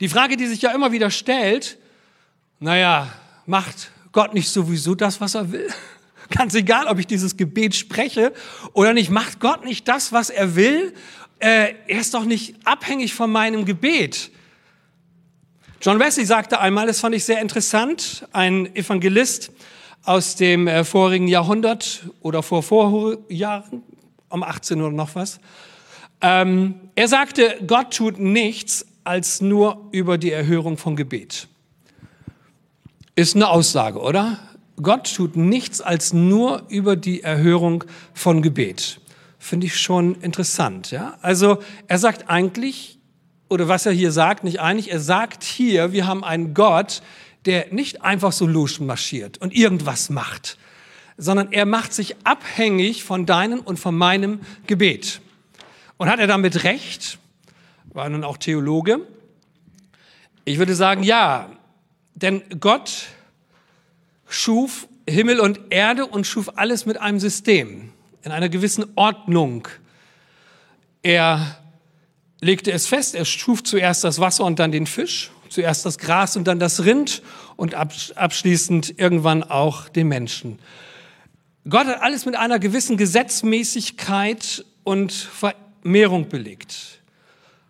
Die 0.00 0.10
Frage, 0.10 0.36
die 0.36 0.48
sich 0.48 0.60
ja 0.60 0.72
immer 0.72 0.92
wieder 0.92 1.08
stellt, 1.08 1.78
naja, 2.60 3.10
macht 3.46 3.90
Gott 4.12 4.34
nicht 4.34 4.50
sowieso 4.50 4.94
das, 4.94 5.18
was 5.18 5.34
er 5.34 5.50
will? 5.50 5.66
Ganz 6.28 6.54
egal, 6.54 6.88
ob 6.88 6.98
ich 6.98 7.06
dieses 7.06 7.38
Gebet 7.38 7.74
spreche 7.74 8.34
oder 8.74 8.92
nicht, 8.92 9.08
macht 9.08 9.40
Gott 9.40 9.64
nicht 9.64 9.88
das, 9.88 10.12
was 10.12 10.28
er 10.28 10.56
will? 10.56 10.92
Äh, 11.38 11.74
er 11.86 12.00
ist 12.00 12.14
doch 12.14 12.24
nicht 12.24 12.54
abhängig 12.64 13.14
von 13.14 13.30
meinem 13.30 13.64
Gebet. 13.64 14.30
John 15.82 16.00
Wesley 16.00 16.24
sagte 16.24 16.58
einmal, 16.58 16.86
das 16.86 17.00
fand 17.00 17.14
ich 17.14 17.24
sehr 17.24 17.40
interessant, 17.40 18.26
ein 18.32 18.74
Evangelist 18.74 19.52
aus 20.04 20.36
dem 20.36 20.66
äh, 20.66 20.84
vorigen 20.84 21.28
Jahrhundert 21.28 22.04
oder 22.20 22.42
vor 22.42 22.62
Vorjahren, 22.62 23.82
um 24.30 24.42
18 24.42 24.80
oder 24.80 24.92
noch 24.92 25.14
was. 25.14 25.38
Ähm, 26.22 26.74
er 26.94 27.08
sagte, 27.08 27.58
Gott 27.66 27.94
tut 27.94 28.18
nichts 28.18 28.86
als 29.04 29.40
nur 29.40 29.88
über 29.92 30.16
die 30.16 30.32
Erhörung 30.32 30.78
von 30.78 30.96
Gebet. 30.96 31.48
Ist 33.14 33.36
eine 33.36 33.48
Aussage, 33.48 34.00
oder? 34.00 34.38
Gott 34.82 35.14
tut 35.14 35.36
nichts 35.36 35.80
als 35.80 36.12
nur 36.12 36.64
über 36.68 36.96
die 36.96 37.22
Erhörung 37.22 37.84
von 38.14 38.42
Gebet. 38.42 39.00
Finde 39.46 39.66
ich 39.66 39.78
schon 39.78 40.16
interessant. 40.22 40.90
Ja? 40.90 41.18
Also 41.22 41.62
er 41.86 41.98
sagt 41.98 42.28
eigentlich, 42.28 42.98
oder 43.48 43.68
was 43.68 43.86
er 43.86 43.92
hier 43.92 44.10
sagt, 44.10 44.42
nicht 44.42 44.58
eigentlich, 44.58 44.90
er 44.90 44.98
sagt 44.98 45.44
hier, 45.44 45.92
wir 45.92 46.08
haben 46.08 46.24
einen 46.24 46.52
Gott, 46.52 47.00
der 47.44 47.72
nicht 47.72 48.02
einfach 48.02 48.32
so 48.32 48.48
marschiert 48.80 49.38
und 49.38 49.54
irgendwas 49.54 50.10
macht, 50.10 50.58
sondern 51.16 51.52
er 51.52 51.64
macht 51.64 51.92
sich 51.92 52.16
abhängig 52.24 53.04
von 53.04 53.24
deinem 53.24 53.60
und 53.60 53.78
von 53.78 53.96
meinem 53.96 54.40
Gebet. 54.66 55.20
Und 55.96 56.08
hat 56.08 56.18
er 56.18 56.26
damit 56.26 56.64
recht? 56.64 57.16
War 57.92 58.08
nun 58.08 58.24
auch 58.24 58.38
Theologe. 58.38 59.06
Ich 60.44 60.58
würde 60.58 60.74
sagen, 60.74 61.04
ja, 61.04 61.52
denn 62.16 62.42
Gott 62.58 63.06
schuf 64.28 64.88
Himmel 65.08 65.38
und 65.38 65.60
Erde 65.70 66.04
und 66.04 66.26
schuf 66.26 66.50
alles 66.56 66.84
mit 66.84 67.00
einem 67.00 67.20
System, 67.20 67.92
in 68.26 68.32
einer 68.32 68.48
gewissen 68.48 68.84
Ordnung. 68.96 69.68
Er 71.02 71.56
legte 72.40 72.72
es 72.72 72.88
fest, 72.88 73.14
er 73.14 73.24
schuf 73.24 73.62
zuerst 73.62 74.02
das 74.02 74.18
Wasser 74.18 74.44
und 74.44 74.58
dann 74.58 74.72
den 74.72 74.86
Fisch, 74.86 75.30
zuerst 75.48 75.86
das 75.86 75.96
Gras 75.96 76.36
und 76.36 76.48
dann 76.48 76.58
das 76.58 76.84
Rind 76.84 77.22
und 77.54 77.74
abschließend 77.74 78.98
irgendwann 78.98 79.44
auch 79.44 79.88
den 79.88 80.08
Menschen. 80.08 80.58
Gott 81.68 81.86
hat 81.86 82.02
alles 82.02 82.26
mit 82.26 82.34
einer 82.34 82.58
gewissen 82.58 82.96
Gesetzmäßigkeit 82.96 84.64
und 84.82 85.12
Vermehrung 85.12 86.28
belegt 86.28 86.96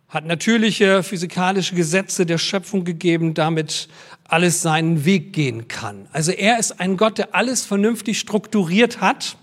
hat 0.08 0.24
natürliche 0.24 1.02
physikalische 1.02 1.74
Gesetze 1.74 2.24
der 2.24 2.38
Schöpfung 2.38 2.84
gegeben, 2.84 3.34
damit 3.34 3.88
alles 4.24 4.62
seinen 4.62 5.04
Weg 5.04 5.32
gehen 5.32 5.68
kann. 5.68 6.08
Also 6.12 6.32
er 6.32 6.58
ist 6.58 6.80
ein 6.80 6.96
Gott, 6.96 7.18
der 7.18 7.34
alles 7.34 7.66
vernünftig 7.66 8.18
strukturiert 8.18 9.00
hat. 9.02 9.36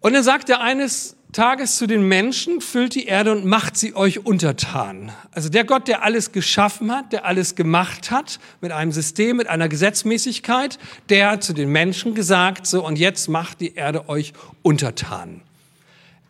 Und 0.00 0.12
dann 0.12 0.22
sagt 0.22 0.48
er 0.48 0.60
eines 0.60 1.16
Tages 1.32 1.76
zu 1.76 1.86
den 1.86 2.08
Menschen, 2.08 2.60
füllt 2.60 2.94
die 2.94 3.06
Erde 3.06 3.32
und 3.32 3.44
macht 3.44 3.76
sie 3.76 3.94
euch 3.94 4.24
untertan. 4.24 5.12
Also 5.32 5.50
der 5.50 5.64
Gott, 5.64 5.86
der 5.86 6.02
alles 6.02 6.32
geschaffen 6.32 6.90
hat, 6.90 7.12
der 7.12 7.26
alles 7.26 7.54
gemacht 7.54 8.10
hat, 8.10 8.40
mit 8.60 8.72
einem 8.72 8.92
System, 8.92 9.36
mit 9.36 9.46
einer 9.46 9.68
Gesetzmäßigkeit, 9.68 10.78
der 11.10 11.32
hat 11.32 11.42
zu 11.44 11.52
den 11.52 11.70
Menschen 11.70 12.14
gesagt, 12.14 12.66
so 12.66 12.84
und 12.84 12.98
jetzt 12.98 13.28
macht 13.28 13.60
die 13.60 13.74
Erde 13.74 14.08
euch 14.08 14.32
untertan. 14.62 15.42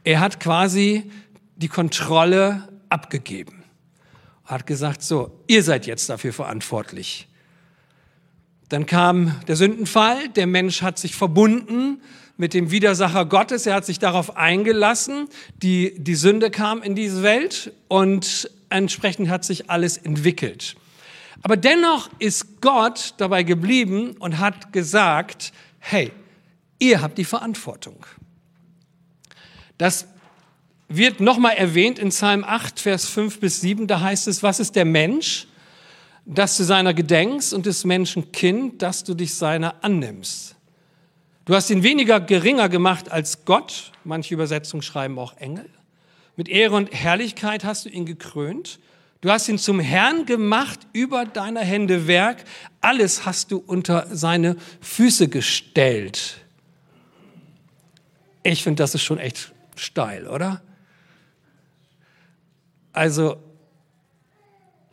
Er 0.03 0.21
hat 0.21 0.41
quasi 0.41 1.11
die 1.57 1.69
Kontrolle 1.69 2.69
abgegeben. 2.89 3.63
Hat 4.45 4.67
gesagt, 4.67 5.03
so, 5.03 5.43
ihr 5.47 5.63
seid 5.63 5.87
jetzt 5.87 6.09
dafür 6.09 6.33
verantwortlich. 6.33 7.29
Dann 8.69 8.87
kam 8.87 9.41
der 9.47 9.57
Sündenfall, 9.57 10.29
der 10.31 10.47
Mensch 10.47 10.83
hat 10.83 10.99
sich 10.99 11.15
verbunden 11.15 12.01
mit 12.39 12.55
dem 12.55 12.71
Widersacher 12.71 13.27
Gottes, 13.27 13.67
er 13.67 13.75
hat 13.75 13.85
sich 13.85 13.99
darauf 13.99 14.37
eingelassen, 14.37 15.29
die, 15.57 15.95
die 15.99 16.15
Sünde 16.15 16.51
kam 16.51 16.83
in 16.83 16.95
diese 16.95 17.23
Welt 17.23 17.73
und 17.89 18.51
entsprechend 18.71 19.29
hat 19.29 19.45
sich 19.45 19.69
alles 19.69 19.97
entwickelt. 19.99 20.77
Aber 21.43 21.57
dennoch 21.57 22.09
ist 22.21 22.61
Gott 22.61 23.15
dabei 23.19 23.43
geblieben 23.43 24.17
und 24.19 24.39
hat 24.39 24.73
gesagt, 24.73 25.53
hey, 25.81 26.13
ihr 26.79 27.01
habt 27.03 27.19
die 27.19 27.25
Verantwortung. 27.25 28.07
Das 29.77 30.07
wird 30.89 31.21
nochmal 31.21 31.57
erwähnt 31.57 31.99
in 31.99 32.09
Psalm 32.11 32.45
8, 32.45 32.81
Vers 32.81 33.09
5 33.09 33.41
bis 33.41 33.61
7. 33.61 33.87
Da 33.89 34.01
heißt 34.01 34.29
es, 34.29 34.43
was 34.43 34.61
ist 34.61 34.77
der 34.77 34.85
Mensch, 34.85 35.49
dass 36.25 36.57
du 36.57 36.63
seiner 36.65 36.95
gedenkst 36.95 37.53
und 37.53 37.67
des 37.67 37.85
Menschen 37.85 38.31
Kind, 38.33 38.83
dass 38.83 39.03
du 39.03 39.15
dich 39.15 39.35
seiner 39.35 39.83
annimmst. 39.83 40.58
Du 41.49 41.55
hast 41.55 41.71
ihn 41.71 41.83
weniger 41.83 42.21
geringer 42.21 42.69
gemacht 42.69 43.11
als 43.11 43.47
Gott. 43.47 43.93
Manche 44.05 44.35
Übersetzungen 44.35 44.83
schreiben 44.83 45.19
auch 45.19 45.35
Engel. 45.39 45.65
Mit 46.37 46.47
Ehre 46.47 46.75
und 46.75 46.93
Herrlichkeit 46.93 47.65
hast 47.65 47.87
du 47.87 47.89
ihn 47.89 48.05
gekrönt. 48.05 48.79
Du 49.23 49.31
hast 49.31 49.49
ihn 49.49 49.57
zum 49.57 49.81
Herrn 49.81 50.27
gemacht 50.27 50.81
über 50.93 51.25
deiner 51.25 51.63
Hände 51.63 52.07
Werk. 52.07 52.45
Alles 52.83 53.25
hast 53.25 53.51
du 53.51 53.65
unter 53.67 54.15
seine 54.15 54.57
Füße 54.83 55.29
gestellt. 55.29 56.37
Ich 58.43 58.63
finde, 58.63 58.83
das 58.83 58.95
ist 58.95 59.03
schon 59.03 59.17
echt 59.17 59.55
steil, 59.75 60.27
oder? 60.27 60.61
Also 62.93 63.39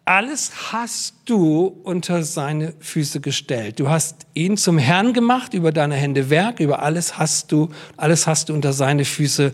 alles 0.05 0.71
hast 0.71 1.15
du 1.25 1.65
unter 1.83 2.24
seine 2.24 2.74
Füße 2.79 3.21
gestellt. 3.21 3.79
Du 3.79 3.89
hast 3.89 4.27
ihn 4.35 4.55
zum 4.55 4.77
Herrn 4.77 5.13
gemacht 5.13 5.55
über 5.55 5.71
deine 5.71 5.95
Hände 5.95 6.29
Werk, 6.29 6.59
über 6.59 6.83
alles 6.83 7.17
hast 7.17 7.51
du, 7.51 7.69
alles 7.97 8.27
hast 8.27 8.50
du 8.50 8.53
unter 8.53 8.71
seine 8.71 9.03
Füße 9.03 9.51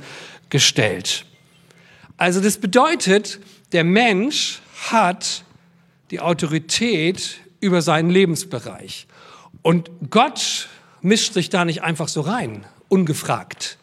gestellt. 0.49 1.25
Also 2.17 2.41
das 2.41 2.57
bedeutet, 2.57 3.39
der 3.71 3.85
Mensch 3.85 4.59
hat 4.89 5.45
die 6.11 6.19
Autorität 6.19 7.39
über 7.61 7.81
seinen 7.81 8.09
Lebensbereich. 8.09 9.07
Und 9.61 9.89
Gott 10.09 10.67
mischt 11.01 11.33
sich 11.33 11.49
da 11.49 11.63
nicht 11.63 11.81
einfach 11.81 12.09
so 12.09 12.21
rein, 12.21 12.65
ungefragt. 12.89 13.77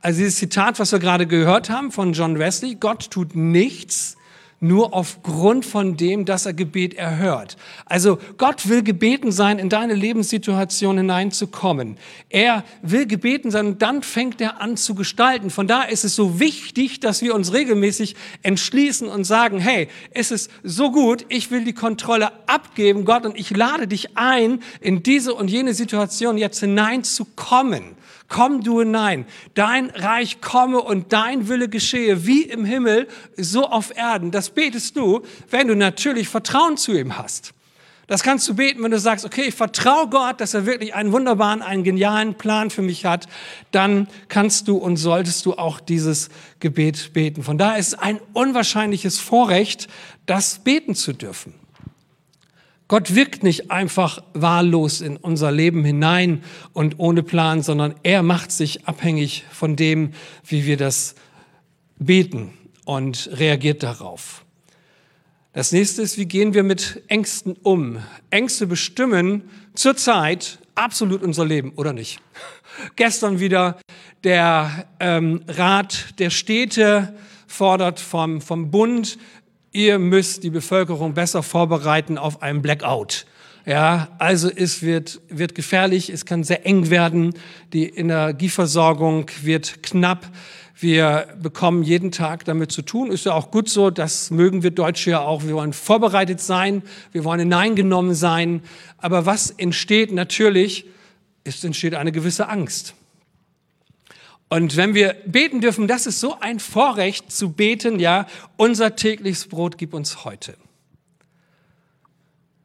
Also 0.00 0.20
dieses 0.20 0.36
Zitat, 0.36 0.78
was 0.78 0.92
wir 0.92 0.98
gerade 0.98 1.26
gehört 1.26 1.68
haben 1.68 1.92
von 1.92 2.14
John 2.14 2.38
Wesley, 2.38 2.76
Gott 2.76 3.10
tut 3.10 3.36
nichts 3.36 4.16
nur 4.60 4.94
aufgrund 4.94 5.66
von 5.66 5.96
dem, 5.96 6.24
dass 6.24 6.46
er 6.46 6.54
Gebet 6.54 6.94
erhört. 6.94 7.56
Also 7.84 8.18
Gott 8.38 8.68
will 8.68 8.82
gebeten 8.82 9.30
sein, 9.30 9.58
in 9.58 9.68
deine 9.68 9.94
Lebenssituation 9.94 10.96
hineinzukommen. 10.96 11.98
Er 12.30 12.64
will 12.80 13.06
gebeten 13.06 13.50
sein 13.50 13.66
und 13.66 13.82
dann 13.82 14.02
fängt 14.02 14.40
er 14.40 14.60
an 14.60 14.76
zu 14.76 14.94
gestalten. 14.94 15.50
Von 15.50 15.66
daher 15.66 15.90
ist 15.90 16.04
es 16.04 16.14
so 16.14 16.40
wichtig, 16.40 17.00
dass 17.00 17.20
wir 17.20 17.34
uns 17.34 17.52
regelmäßig 17.52 18.16
entschließen 18.42 19.08
und 19.08 19.24
sagen, 19.24 19.58
hey, 19.58 19.88
es 20.10 20.30
ist 20.30 20.50
so 20.62 20.90
gut, 20.90 21.26
ich 21.28 21.50
will 21.50 21.64
die 21.64 21.74
Kontrolle 21.74 22.32
abgeben, 22.46 23.04
Gott, 23.04 23.26
und 23.26 23.38
ich 23.38 23.50
lade 23.50 23.86
dich 23.86 24.16
ein, 24.16 24.60
in 24.80 25.02
diese 25.02 25.34
und 25.34 25.48
jene 25.48 25.74
Situation 25.74 26.38
jetzt 26.38 26.60
hineinzukommen. 26.60 27.95
Komm 28.28 28.62
du 28.62 28.80
hinein, 28.80 29.24
dein 29.54 29.90
Reich 29.90 30.40
komme 30.40 30.80
und 30.80 31.12
dein 31.12 31.48
Wille 31.48 31.68
geschehe, 31.68 32.26
wie 32.26 32.42
im 32.42 32.64
Himmel, 32.64 33.06
so 33.36 33.66
auf 33.66 33.96
Erden. 33.96 34.30
Das 34.30 34.50
betest 34.50 34.96
du, 34.96 35.22
wenn 35.50 35.68
du 35.68 35.76
natürlich 35.76 36.28
Vertrauen 36.28 36.76
zu 36.76 36.92
ihm 36.92 37.16
hast. 37.18 37.52
Das 38.08 38.22
kannst 38.22 38.48
du 38.48 38.54
beten, 38.54 38.82
wenn 38.84 38.92
du 38.92 39.00
sagst, 39.00 39.24
okay, 39.24 39.42
ich 39.48 39.54
vertraue 39.54 40.08
Gott, 40.08 40.40
dass 40.40 40.54
er 40.54 40.64
wirklich 40.64 40.94
einen 40.94 41.10
wunderbaren, 41.10 41.60
einen 41.60 41.82
genialen 41.82 42.34
Plan 42.34 42.70
für 42.70 42.82
mich 42.82 43.04
hat. 43.04 43.26
Dann 43.72 44.06
kannst 44.28 44.68
du 44.68 44.76
und 44.76 44.96
solltest 44.96 45.44
du 45.44 45.54
auch 45.54 45.80
dieses 45.80 46.28
Gebet 46.60 47.12
beten. 47.12 47.42
Von 47.42 47.58
daher 47.58 47.78
ist 47.78 47.88
es 47.88 47.94
ein 47.94 48.20
unwahrscheinliches 48.32 49.18
Vorrecht, 49.18 49.88
das 50.26 50.60
beten 50.60 50.94
zu 50.94 51.14
dürfen. 51.14 51.54
Gott 52.88 53.16
wirkt 53.16 53.42
nicht 53.42 53.70
einfach 53.72 54.22
wahllos 54.32 55.00
in 55.00 55.16
unser 55.16 55.50
Leben 55.50 55.84
hinein 55.84 56.44
und 56.72 56.98
ohne 56.98 57.24
Plan, 57.24 57.62
sondern 57.62 57.96
er 58.04 58.22
macht 58.22 58.52
sich 58.52 58.86
abhängig 58.86 59.44
von 59.50 59.74
dem, 59.74 60.12
wie 60.46 60.66
wir 60.66 60.76
das 60.76 61.16
beten 61.98 62.52
und 62.84 63.28
reagiert 63.32 63.82
darauf. 63.82 64.44
Das 65.52 65.72
nächste 65.72 66.02
ist, 66.02 66.16
wie 66.16 66.26
gehen 66.26 66.54
wir 66.54 66.62
mit 66.62 67.02
Ängsten 67.08 67.56
um? 67.62 67.98
Ängste 68.30 68.66
bestimmen 68.68 69.42
zurzeit 69.74 70.58
absolut 70.76 71.22
unser 71.22 71.44
Leben, 71.44 71.72
oder 71.76 71.92
nicht? 71.92 72.20
Gestern 72.96 73.40
wieder 73.40 73.80
der 74.22 74.86
ähm, 75.00 75.42
Rat 75.48 76.18
der 76.18 76.30
Städte 76.30 77.16
fordert 77.46 78.00
vom, 78.00 78.40
vom 78.40 78.70
Bund 78.70 79.18
ihr 79.76 79.98
müsst 79.98 80.42
die 80.42 80.50
Bevölkerung 80.50 81.12
besser 81.12 81.42
vorbereiten 81.42 82.16
auf 82.16 82.42
einen 82.42 82.62
Blackout. 82.62 83.26
Ja, 83.66 84.08
also 84.18 84.48
es 84.48 84.82
wird, 84.82 85.20
wird 85.28 85.54
gefährlich, 85.54 86.08
es 86.08 86.24
kann 86.24 86.44
sehr 86.44 86.64
eng 86.64 86.88
werden, 86.88 87.34
die 87.72 87.88
Energieversorgung 87.90 89.26
wird 89.42 89.82
knapp. 89.82 90.30
Wir 90.78 91.26
bekommen 91.42 91.82
jeden 91.82 92.10
Tag 92.10 92.44
damit 92.44 92.72
zu 92.72 92.82
tun. 92.82 93.10
Ist 93.10 93.26
ja 93.26 93.34
auch 93.34 93.50
gut 93.50 93.68
so, 93.68 93.90
das 93.90 94.30
mögen 94.30 94.62
wir 94.62 94.70
Deutsche 94.70 95.10
ja 95.10 95.20
auch. 95.20 95.42
Wir 95.44 95.54
wollen 95.54 95.72
vorbereitet 95.72 96.40
sein, 96.40 96.82
wir 97.12 97.24
wollen 97.24 97.40
hineingenommen 97.40 98.14
sein. 98.14 98.62
Aber 98.98 99.26
was 99.26 99.50
entsteht 99.50 100.12
natürlich, 100.12 100.86
es 101.44 101.62
entsteht 101.64 101.94
eine 101.94 102.12
gewisse 102.12 102.48
Angst. 102.48 102.94
Und 104.48 104.76
wenn 104.76 104.94
wir 104.94 105.14
beten 105.26 105.60
dürfen, 105.60 105.88
das 105.88 106.06
ist 106.06 106.20
so 106.20 106.38
ein 106.38 106.60
Vorrecht 106.60 107.32
zu 107.32 107.50
beten, 107.50 107.98
ja, 107.98 108.26
unser 108.56 108.94
tägliches 108.94 109.48
Brot 109.48 109.76
gib 109.76 109.92
uns 109.92 110.24
heute. 110.24 110.56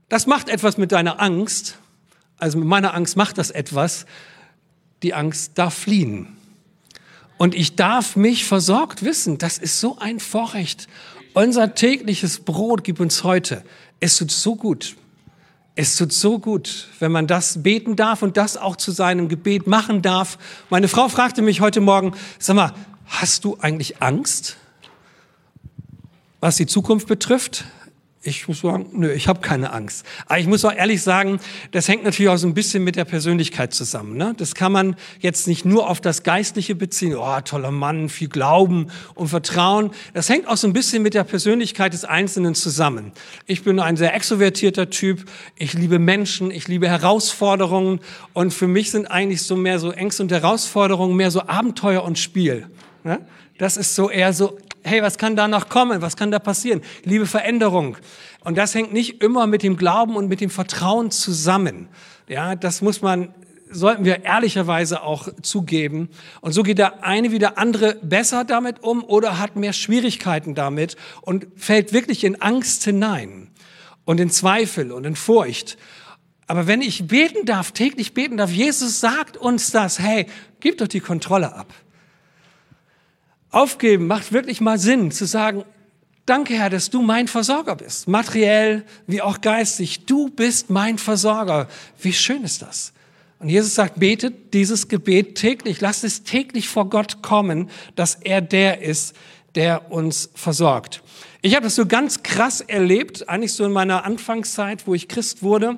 Das 0.09 0.27
macht 0.27 0.49
etwas 0.49 0.77
mit 0.77 0.91
deiner 0.91 1.19
Angst. 1.19 1.77
Also 2.37 2.57
mit 2.59 2.67
meiner 2.67 2.93
Angst 2.93 3.17
macht 3.17 3.37
das 3.37 3.49
etwas. 3.49 4.05
Die 5.01 5.13
Angst 5.13 5.53
darf 5.55 5.73
fliehen. 5.73 6.37
Und 7.37 7.55
ich 7.55 7.75
darf 7.75 8.15
mich 8.15 8.45
versorgt 8.45 9.03
wissen. 9.03 9.39
Das 9.39 9.57
ist 9.57 9.79
so 9.79 9.97
ein 9.97 10.19
Vorrecht. 10.19 10.87
Unser 11.33 11.73
tägliches 11.73 12.39
Brot 12.39 12.83
gib 12.83 12.99
uns 12.99 13.23
heute. 13.23 13.63
Es 13.99 14.17
tut 14.17 14.31
so 14.31 14.55
gut. 14.55 14.95
Es 15.75 15.95
tut 15.95 16.11
so 16.11 16.37
gut, 16.37 16.89
wenn 16.99 17.11
man 17.11 17.27
das 17.27 17.63
beten 17.63 17.95
darf 17.95 18.23
und 18.23 18.35
das 18.35 18.57
auch 18.57 18.75
zu 18.75 18.91
seinem 18.91 19.29
Gebet 19.29 19.67
machen 19.67 20.01
darf. 20.01 20.37
Meine 20.69 20.89
Frau 20.89 21.07
fragte 21.07 21.41
mich 21.41 21.61
heute 21.61 21.79
Morgen, 21.79 22.13
sag 22.39 22.55
mal, 22.57 22.73
hast 23.05 23.45
du 23.45 23.57
eigentlich 23.59 24.01
Angst, 24.01 24.57
was 26.41 26.57
die 26.57 26.65
Zukunft 26.65 27.07
betrifft? 27.07 27.65
Ich 28.23 28.47
muss 28.47 28.61
sagen, 28.61 28.85
nö, 28.91 29.11
ich 29.11 29.27
habe 29.27 29.39
keine 29.39 29.73
Angst. 29.73 30.05
Aber 30.27 30.37
ich 30.37 30.45
muss 30.45 30.63
auch 30.63 30.73
ehrlich 30.73 31.01
sagen, 31.01 31.39
das 31.71 31.87
hängt 31.87 32.03
natürlich 32.03 32.29
auch 32.29 32.37
so 32.37 32.45
ein 32.45 32.53
bisschen 32.53 32.83
mit 32.83 32.95
der 32.95 33.05
Persönlichkeit 33.05 33.73
zusammen. 33.73 34.15
Ne? 34.15 34.35
Das 34.37 34.53
kann 34.53 34.71
man 34.71 34.95
jetzt 35.21 35.47
nicht 35.47 35.65
nur 35.65 35.89
auf 35.89 36.01
das 36.01 36.21
Geistliche 36.21 36.75
beziehen. 36.75 37.15
Oh, 37.15 37.41
toller 37.41 37.71
Mann, 37.71 38.09
viel 38.09 38.29
Glauben 38.29 38.91
und 39.15 39.29
Vertrauen. 39.29 39.89
Das 40.13 40.29
hängt 40.29 40.47
auch 40.47 40.57
so 40.57 40.67
ein 40.67 40.73
bisschen 40.73 41.01
mit 41.01 41.15
der 41.15 41.23
Persönlichkeit 41.23 41.93
des 41.93 42.05
Einzelnen 42.05 42.53
zusammen. 42.53 43.11
Ich 43.47 43.63
bin 43.63 43.79
ein 43.79 43.97
sehr 43.97 44.13
extrovertierter 44.13 44.91
Typ. 44.91 45.25
Ich 45.57 45.73
liebe 45.73 45.97
Menschen, 45.97 46.51
ich 46.51 46.67
liebe 46.67 46.87
Herausforderungen. 46.87 48.01
Und 48.33 48.53
für 48.53 48.67
mich 48.67 48.91
sind 48.91 49.07
eigentlich 49.07 49.41
so 49.41 49.55
mehr 49.55 49.79
so 49.79 49.91
Ängste 49.91 50.21
und 50.21 50.31
Herausforderungen 50.31 51.15
mehr 51.15 51.31
so 51.31 51.47
Abenteuer 51.47 52.03
und 52.03 52.19
Spiel. 52.19 52.67
Ne? 53.03 53.25
Das 53.57 53.77
ist 53.77 53.95
so 53.95 54.11
eher 54.11 54.31
so 54.33 54.59
hey, 54.83 55.01
was 55.01 55.17
kann 55.17 55.35
da 55.35 55.47
noch 55.47 55.69
kommen? 55.69 56.01
Was 56.01 56.15
kann 56.15 56.31
da 56.31 56.39
passieren? 56.39 56.81
Liebe 57.03 57.25
Veränderung. 57.25 57.97
Und 58.43 58.57
das 58.57 58.73
hängt 58.75 58.93
nicht 58.93 59.21
immer 59.21 59.47
mit 59.47 59.63
dem 59.63 59.77
Glauben 59.77 60.15
und 60.15 60.27
mit 60.27 60.41
dem 60.41 60.49
Vertrauen 60.49 61.11
zusammen. 61.11 61.87
Ja, 62.27 62.55
das 62.55 62.81
muss 62.81 63.01
man 63.01 63.33
sollten 63.71 64.05
wir 64.05 64.25
ehrlicherweise 64.25 65.01
auch 65.01 65.29
zugeben. 65.41 66.09
Und 66.41 66.51
so 66.51 66.61
geht 66.61 66.77
der 66.77 67.03
eine 67.03 67.31
wie 67.31 67.39
der 67.39 67.57
andere 67.57 67.95
besser 68.03 68.43
damit 68.43 68.83
um 68.83 69.03
oder 69.03 69.39
hat 69.39 69.55
mehr 69.55 69.73
Schwierigkeiten 69.73 70.55
damit 70.55 70.97
und 71.21 71.47
fällt 71.55 71.93
wirklich 71.93 72.23
in 72.23 72.41
Angst 72.41 72.83
hinein 72.83 73.49
und 74.03 74.19
in 74.19 74.29
Zweifel 74.29 74.91
und 74.91 75.05
in 75.05 75.15
Furcht. 75.15 75.77
Aber 76.47 76.67
wenn 76.67 76.81
ich 76.81 77.07
beten 77.07 77.45
darf, 77.45 77.71
täglich 77.71 78.13
beten 78.13 78.37
darf, 78.37 78.51
Jesus 78.51 78.99
sagt 78.99 79.37
uns 79.37 79.71
das, 79.71 79.99
hey, 79.99 80.27
gib 80.59 80.77
doch 80.77 80.89
die 80.89 80.99
Kontrolle 80.99 81.55
ab. 81.55 81.73
Aufgeben 83.51 84.07
macht 84.07 84.31
wirklich 84.31 84.61
mal 84.61 84.79
Sinn, 84.79 85.11
zu 85.11 85.25
sagen, 85.25 85.63
danke 86.25 86.53
Herr, 86.53 86.69
dass 86.69 86.89
du 86.89 87.01
mein 87.01 87.27
Versorger 87.27 87.75
bist, 87.75 88.07
materiell 88.07 88.83
wie 89.07 89.21
auch 89.21 89.41
geistig. 89.41 90.05
Du 90.05 90.29
bist 90.29 90.69
mein 90.69 90.97
Versorger. 90.97 91.67
Wie 92.01 92.13
schön 92.13 92.43
ist 92.43 92.61
das? 92.61 92.93
Und 93.39 93.49
Jesus 93.49 93.75
sagt, 93.75 93.99
betet 93.99 94.53
dieses 94.53 94.87
Gebet 94.87 95.35
täglich, 95.35 95.81
lasst 95.81 96.03
es 96.03 96.23
täglich 96.23 96.69
vor 96.69 96.89
Gott 96.89 97.21
kommen, 97.21 97.69
dass 97.95 98.15
er 98.15 98.39
der 98.39 98.81
ist, 98.81 99.15
der 99.55 99.91
uns 99.91 100.29
versorgt. 100.35 101.01
Ich 101.41 101.55
habe 101.55 101.63
das 101.63 101.75
so 101.75 101.85
ganz 101.87 102.23
krass 102.23 102.61
erlebt, 102.61 103.27
eigentlich 103.27 103.53
so 103.53 103.65
in 103.65 103.71
meiner 103.71 104.05
Anfangszeit, 104.05 104.85
wo 104.85 104.93
ich 104.93 105.07
Christ 105.07 105.41
wurde. 105.41 105.77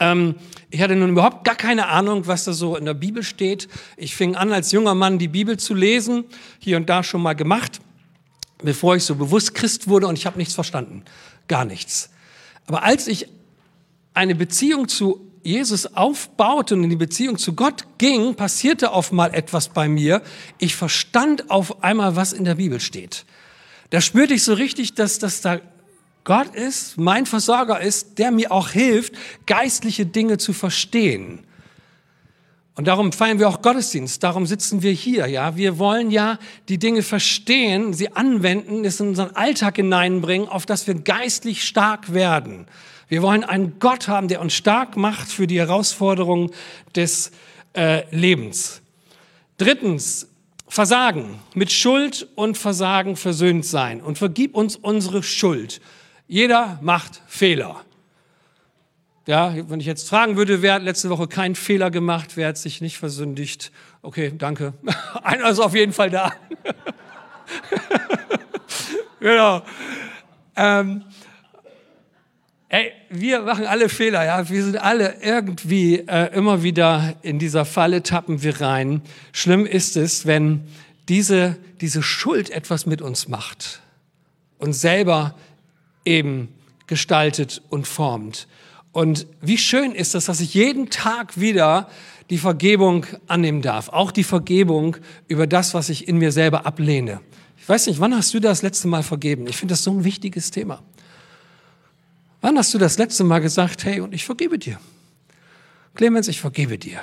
Ähm, 0.00 0.34
ich 0.70 0.80
hatte 0.80 0.96
nun 0.96 1.10
überhaupt 1.10 1.44
gar 1.44 1.54
keine 1.54 1.88
Ahnung, 1.88 2.26
was 2.26 2.44
da 2.44 2.52
so 2.52 2.76
in 2.76 2.86
der 2.86 2.94
Bibel 2.94 3.22
steht. 3.22 3.68
Ich 3.96 4.16
fing 4.16 4.34
an, 4.34 4.52
als 4.52 4.72
junger 4.72 4.94
Mann 4.94 5.18
die 5.18 5.28
Bibel 5.28 5.58
zu 5.58 5.74
lesen, 5.74 6.24
hier 6.58 6.76
und 6.76 6.88
da 6.88 7.02
schon 7.02 7.22
mal 7.22 7.34
gemacht, 7.34 7.80
bevor 8.62 8.96
ich 8.96 9.04
so 9.04 9.14
bewusst 9.14 9.54
Christ 9.54 9.88
wurde 9.88 10.06
und 10.06 10.18
ich 10.18 10.26
habe 10.26 10.38
nichts 10.38 10.54
verstanden. 10.54 11.04
Gar 11.48 11.66
nichts. 11.66 12.10
Aber 12.66 12.82
als 12.82 13.06
ich 13.06 13.28
eine 14.14 14.34
Beziehung 14.34 14.88
zu 14.88 15.30
Jesus 15.42 15.94
aufbaute 15.96 16.74
und 16.74 16.84
in 16.84 16.90
die 16.90 16.96
Beziehung 16.96 17.38
zu 17.38 17.54
Gott 17.54 17.84
ging, 17.98 18.34
passierte 18.34 18.92
auf 18.92 19.12
mal 19.12 19.32
etwas 19.34 19.70
bei 19.70 19.88
mir. 19.88 20.22
Ich 20.58 20.76
verstand 20.76 21.50
auf 21.50 21.82
einmal, 21.82 22.16
was 22.16 22.32
in 22.32 22.44
der 22.44 22.56
Bibel 22.56 22.80
steht. 22.80 23.24
Da 23.90 24.00
spürte 24.00 24.34
ich 24.34 24.44
so 24.44 24.54
richtig, 24.54 24.94
dass 24.94 25.18
das 25.18 25.40
da 25.40 25.60
Gott 26.30 26.54
ist, 26.54 26.96
mein 26.96 27.26
Versorger 27.26 27.80
ist, 27.80 28.20
der 28.20 28.30
mir 28.30 28.52
auch 28.52 28.68
hilft, 28.68 29.14
geistliche 29.46 30.06
Dinge 30.06 30.38
zu 30.38 30.52
verstehen. 30.52 31.40
Und 32.76 32.86
darum 32.86 33.10
feiern 33.10 33.40
wir 33.40 33.48
auch 33.48 33.62
Gottesdienst, 33.62 34.22
darum 34.22 34.46
sitzen 34.46 34.80
wir 34.80 34.92
hier, 34.92 35.26
ja. 35.26 35.56
Wir 35.56 35.80
wollen 35.80 36.12
ja 36.12 36.38
die 36.68 36.78
Dinge 36.78 37.02
verstehen, 37.02 37.94
sie 37.94 38.12
anwenden, 38.12 38.84
es 38.84 39.00
in 39.00 39.08
unseren 39.08 39.34
Alltag 39.34 39.74
hineinbringen, 39.74 40.48
auf 40.48 40.66
dass 40.66 40.86
wir 40.86 40.94
geistlich 40.94 41.64
stark 41.64 42.14
werden. 42.14 42.66
Wir 43.08 43.22
wollen 43.22 43.42
einen 43.42 43.80
Gott 43.80 44.06
haben, 44.06 44.28
der 44.28 44.40
uns 44.40 44.54
stark 44.54 44.96
macht 44.96 45.32
für 45.32 45.48
die 45.48 45.58
Herausforderungen 45.58 46.52
des 46.94 47.32
äh, 47.76 48.04
Lebens. 48.14 48.82
Drittens, 49.58 50.28
Versagen, 50.68 51.40
mit 51.54 51.72
Schuld 51.72 52.28
und 52.36 52.56
Versagen 52.56 53.16
versöhnt 53.16 53.66
sein 53.66 54.00
und 54.00 54.16
vergib 54.16 54.54
uns 54.54 54.76
unsere 54.76 55.24
Schuld. 55.24 55.80
Jeder 56.30 56.78
macht 56.80 57.22
Fehler. 57.26 57.80
Ja, 59.26 59.52
wenn 59.68 59.80
ich 59.80 59.86
jetzt 59.86 60.08
fragen 60.08 60.36
würde, 60.36 60.62
wer 60.62 60.74
hat 60.74 60.84
letzte 60.84 61.10
Woche 61.10 61.26
keinen 61.26 61.56
Fehler 61.56 61.90
gemacht, 61.90 62.36
wer 62.36 62.46
hat 62.46 62.56
sich 62.56 62.80
nicht 62.80 62.98
versündigt? 62.98 63.72
Okay, 64.00 64.32
danke. 64.38 64.74
Einer 65.24 65.50
ist 65.50 65.58
auf 65.58 65.74
jeden 65.74 65.92
Fall 65.92 66.08
da. 66.08 66.32
genau. 69.18 69.62
Ähm, 70.54 71.02
ey, 72.68 72.92
wir 73.08 73.40
machen 73.40 73.66
alle 73.66 73.88
Fehler, 73.88 74.24
ja. 74.24 74.48
Wir 74.48 74.62
sind 74.62 74.76
alle 74.76 75.16
irgendwie 75.22 75.96
äh, 76.06 76.32
immer 76.32 76.62
wieder 76.62 77.14
in 77.22 77.40
dieser 77.40 77.64
Falle 77.64 78.04
tappen 78.04 78.44
wir 78.44 78.60
rein. 78.60 79.02
Schlimm 79.32 79.66
ist 79.66 79.96
es, 79.96 80.26
wenn 80.26 80.62
diese, 81.08 81.56
diese 81.80 82.04
Schuld 82.04 82.50
etwas 82.50 82.86
mit 82.86 83.02
uns 83.02 83.26
macht 83.26 83.80
und 84.58 84.74
selber 84.74 85.34
eben 86.04 86.48
gestaltet 86.86 87.62
und 87.70 87.86
formt. 87.86 88.48
Und 88.92 89.26
wie 89.40 89.58
schön 89.58 89.92
ist 89.92 90.14
es, 90.14 90.24
dass 90.24 90.40
ich 90.40 90.54
jeden 90.54 90.90
Tag 90.90 91.40
wieder 91.40 91.88
die 92.30 92.38
Vergebung 92.38 93.06
annehmen 93.26 93.62
darf. 93.62 93.88
Auch 93.88 94.10
die 94.12 94.24
Vergebung 94.24 94.96
über 95.28 95.46
das, 95.46 95.74
was 95.74 95.88
ich 95.88 96.08
in 96.08 96.18
mir 96.18 96.32
selber 96.32 96.66
ablehne. 96.66 97.20
Ich 97.58 97.68
weiß 97.68 97.86
nicht, 97.86 98.00
wann 98.00 98.16
hast 98.16 98.32
du 98.34 98.40
das 98.40 98.62
letzte 98.62 98.88
Mal 98.88 99.02
vergeben? 99.02 99.46
Ich 99.46 99.56
finde 99.56 99.72
das 99.72 99.84
so 99.84 99.92
ein 99.92 100.04
wichtiges 100.04 100.50
Thema. 100.50 100.82
Wann 102.40 102.56
hast 102.56 102.72
du 102.72 102.78
das 102.78 102.98
letzte 102.98 103.22
Mal 103.22 103.40
gesagt, 103.40 103.84
hey, 103.84 104.00
und 104.00 104.14
ich 104.14 104.24
vergebe 104.24 104.58
dir? 104.58 104.80
Clemens, 105.94 106.28
ich 106.28 106.40
vergebe 106.40 106.78
dir. 106.78 107.00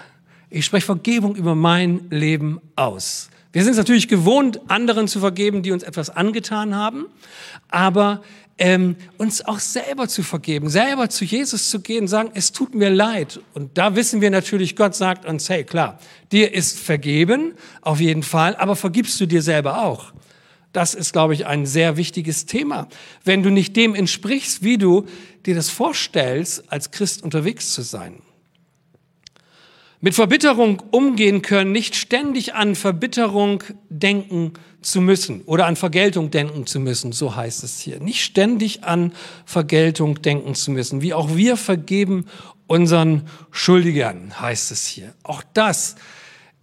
Ich 0.50 0.66
spreche 0.66 0.86
Vergebung 0.86 1.36
über 1.36 1.56
mein 1.56 2.10
Leben 2.10 2.60
aus. 2.76 3.30
Wir 3.52 3.64
sind 3.64 3.72
es 3.72 3.78
natürlich 3.78 4.08
gewohnt, 4.08 4.62
anderen 4.70 5.08
zu 5.08 5.20
vergeben, 5.20 5.62
die 5.62 5.72
uns 5.72 5.84
etwas 5.84 6.10
angetan 6.10 6.76
haben, 6.76 7.06
aber 7.70 8.22
ähm, 8.58 8.96
uns 9.18 9.46
auch 9.46 9.60
selber 9.60 10.08
zu 10.08 10.24
vergeben, 10.24 10.70
selber 10.70 11.10
zu 11.10 11.26
Jesus 11.26 11.70
zu 11.70 11.80
gehen, 11.80 12.08
sagen, 12.08 12.32
es 12.34 12.52
tut 12.52 12.74
mir 12.74 12.90
leid. 12.90 13.40
Und 13.54 13.78
da 13.78 13.96
wissen 13.96 14.22
wir 14.22 14.32
natürlich, 14.32 14.76
Gott 14.76 14.96
sagt 14.96 15.26
uns, 15.26 15.50
hey, 15.50 15.64
klar, 15.64 16.00
dir 16.32 16.54
ist 16.54 16.80
vergeben, 16.80 17.54
auf 17.82 18.00
jeden 18.00 18.24
Fall, 18.24 18.56
aber 18.56 18.76
vergibst 18.76 19.20
du 19.22 19.26
dir 19.26 19.42
selber 19.42 19.84
auch? 19.84 20.14
Das 20.74 20.94
ist, 20.94 21.14
glaube 21.14 21.34
ich, 21.34 21.46
ein 21.46 21.66
sehr 21.66 21.98
wichtiges 21.98 22.46
Thema. 22.46 22.88
Wenn 23.24 23.42
du 23.42 23.50
nicht 23.50 23.76
dem 23.76 23.96
entsprichst, 23.96 24.64
wie 24.64 24.78
du 24.78 25.06
dir 25.46 25.56
das 25.56 25.70
vorstellst, 25.70 26.72
als 26.72 26.92
Christ 26.92 27.24
unterwegs 27.24 27.72
zu 27.74 27.82
sein. 27.82 28.22
Mit 30.00 30.14
Verbitterung 30.14 30.84
umgehen 30.92 31.42
können, 31.42 31.72
nicht 31.72 31.96
ständig 31.96 32.54
an 32.54 32.76
Verbitterung 32.76 33.64
denken 33.90 34.54
zu 34.82 35.02
müssen 35.02 35.42
oder 35.42 35.66
an 35.66 35.76
Vergeltung 35.76 36.30
denken 36.30 36.68
zu 36.68 36.80
müssen, 36.80 37.12
so 37.12 37.36
heißt 37.36 37.64
es 37.64 37.80
hier. 37.80 38.00
Nicht 38.00 38.24
ständig 38.24 38.84
an 38.84 39.12
Vergeltung 39.46 40.22
denken 40.22 40.54
zu 40.54 40.70
müssen. 40.70 41.02
Wie 41.02 41.16
auch 41.16 41.36
wir 41.36 41.58
vergeben 41.58 42.26
unseren 42.68 43.24
Schuldigern, 43.50 44.40
heißt 44.40 44.72
es 44.72 44.86
hier. 44.86 45.16
Auch 45.24 45.42
das, 45.54 45.96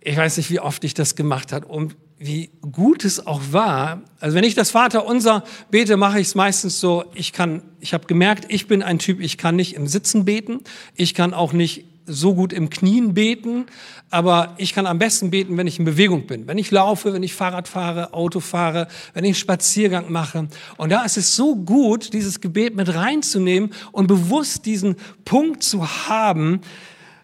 ich 0.01 0.16
weiß 0.16 0.37
nicht, 0.37 0.51
wie 0.51 0.61
oft 0.61 0.85
ich 0.85 0.94
das 0.94 1.16
gemacht 1.16 1.53
habe, 1.53 1.66
um 1.66 1.90
wie 2.18 2.51
gut 2.73 3.05
es 3.05 3.27
auch 3.27 3.40
war. 3.51 4.03
Also 4.20 4.37
wenn 4.37 4.44
ich 4.44 4.55
das 4.55 4.70
Vater 4.70 5.05
unser 5.07 5.42
bete, 5.70 5.97
mache 5.97 6.20
ich 6.20 6.29
es 6.29 6.35
meistens 6.37 6.79
so, 6.79 7.05
ich 7.14 7.33
kann, 7.33 7.62
ich 7.81 7.92
habe 7.92 8.07
gemerkt, 8.07 8.47
ich 8.49 8.68
bin 8.68 8.83
ein 8.83 9.01
Typ, 9.01 9.20
ich 9.20 9.38
kann 9.38 9.57
nicht 9.57 9.75
im 9.75 9.88
Sitzen 9.88 10.25
beten, 10.25 10.61
ich 10.94 11.14
kann 11.14 11.35
auch 11.35 11.53
nicht 11.53 11.85
so 12.06 12.34
gut 12.34 12.52
im 12.52 12.70
Knien 12.70 13.14
beten, 13.14 13.66
aber 14.10 14.54
ich 14.58 14.74
kann 14.74 14.86
am 14.86 14.98
besten 14.98 15.30
beten, 15.30 15.56
wenn 15.56 15.66
ich 15.66 15.78
in 15.78 15.84
Bewegung 15.84 16.26
bin. 16.26 16.46
Wenn 16.46 16.58
ich 16.58 16.70
laufe, 16.70 17.12
wenn 17.12 17.22
ich 17.22 17.34
Fahrrad 17.34 17.66
fahre, 17.66 18.12
Auto 18.12 18.40
fahre, 18.40 18.88
wenn 19.14 19.24
ich 19.24 19.30
einen 19.30 19.34
Spaziergang 19.34 20.12
mache. 20.12 20.48
Und 20.76 20.90
da 20.90 21.04
ist 21.04 21.16
es 21.16 21.34
so 21.34 21.56
gut, 21.56 22.12
dieses 22.12 22.40
Gebet 22.40 22.76
mit 22.76 22.94
reinzunehmen 22.94 23.72
und 23.92 24.06
bewusst 24.06 24.66
diesen 24.66 24.96
Punkt 25.24 25.62
zu 25.62 26.08
haben, 26.08 26.60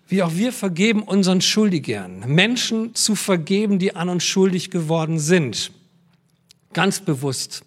wie 0.08 0.22
auch 0.22 0.34
wir 0.34 0.52
vergeben 0.52 1.02
unseren 1.02 1.40
Schuldigern. 1.40 2.24
Menschen 2.26 2.94
zu 2.94 3.14
vergeben, 3.14 3.78
die 3.78 3.94
an 3.94 4.08
uns 4.08 4.24
schuldig 4.24 4.70
geworden 4.70 5.18
sind. 5.18 5.70
Ganz 6.72 7.00
bewusst. 7.00 7.62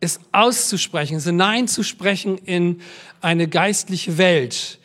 Es 0.00 0.18
auszusprechen, 0.32 1.18
es 1.18 1.24
hineinzusprechen 1.24 2.38
in 2.38 2.80
eine 3.20 3.46
geistliche 3.46 4.18
Welt 4.18 4.80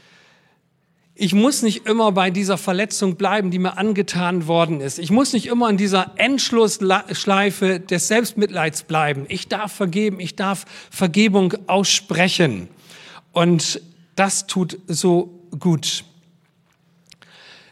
ich 1.19 1.33
muss 1.33 1.63
nicht 1.63 1.87
immer 1.87 2.11
bei 2.11 2.29
dieser 2.29 2.59
Verletzung 2.59 3.15
bleiben, 3.15 3.49
die 3.49 3.57
mir 3.57 3.77
angetan 3.77 4.45
worden 4.45 4.81
ist. 4.81 4.99
Ich 4.99 5.09
muss 5.09 5.33
nicht 5.33 5.47
immer 5.47 5.67
in 5.67 5.77
dieser 5.77 6.11
Endschlussschleife 6.17 7.79
des 7.79 8.07
Selbstmitleids 8.07 8.83
bleiben. 8.83 9.25
Ich 9.27 9.47
darf 9.47 9.73
vergeben, 9.73 10.19
ich 10.19 10.35
darf 10.35 10.65
Vergebung 10.91 11.55
aussprechen. 11.65 12.67
Und 13.31 13.81
das 14.15 14.45
tut 14.45 14.77
so 14.85 15.41
gut. 15.59 16.03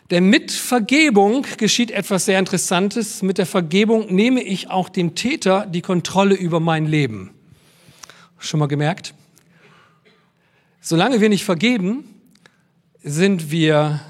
Denn 0.10 0.26
mit 0.26 0.52
Vergebung 0.52 1.46
geschieht 1.58 1.92
etwas 1.92 2.26
sehr 2.26 2.40
Interessantes. 2.40 3.22
Mit 3.22 3.38
der 3.38 3.46
Vergebung 3.46 4.14
nehme 4.14 4.42
ich 4.42 4.72
auch 4.72 4.90
dem 4.90 5.14
Täter 5.14 5.68
die 5.68 5.82
Kontrolle 5.82 6.34
über 6.34 6.60
mein 6.60 6.88
Leben. 6.88 7.30
Schon 8.40 8.60
mal 8.60 8.68
gemerkt? 8.68 9.14
Solange 10.82 11.22
wir 11.22 11.30
nicht 11.30 11.46
vergeben, 11.46 12.15
sind 13.08 13.52
wir 13.52 14.02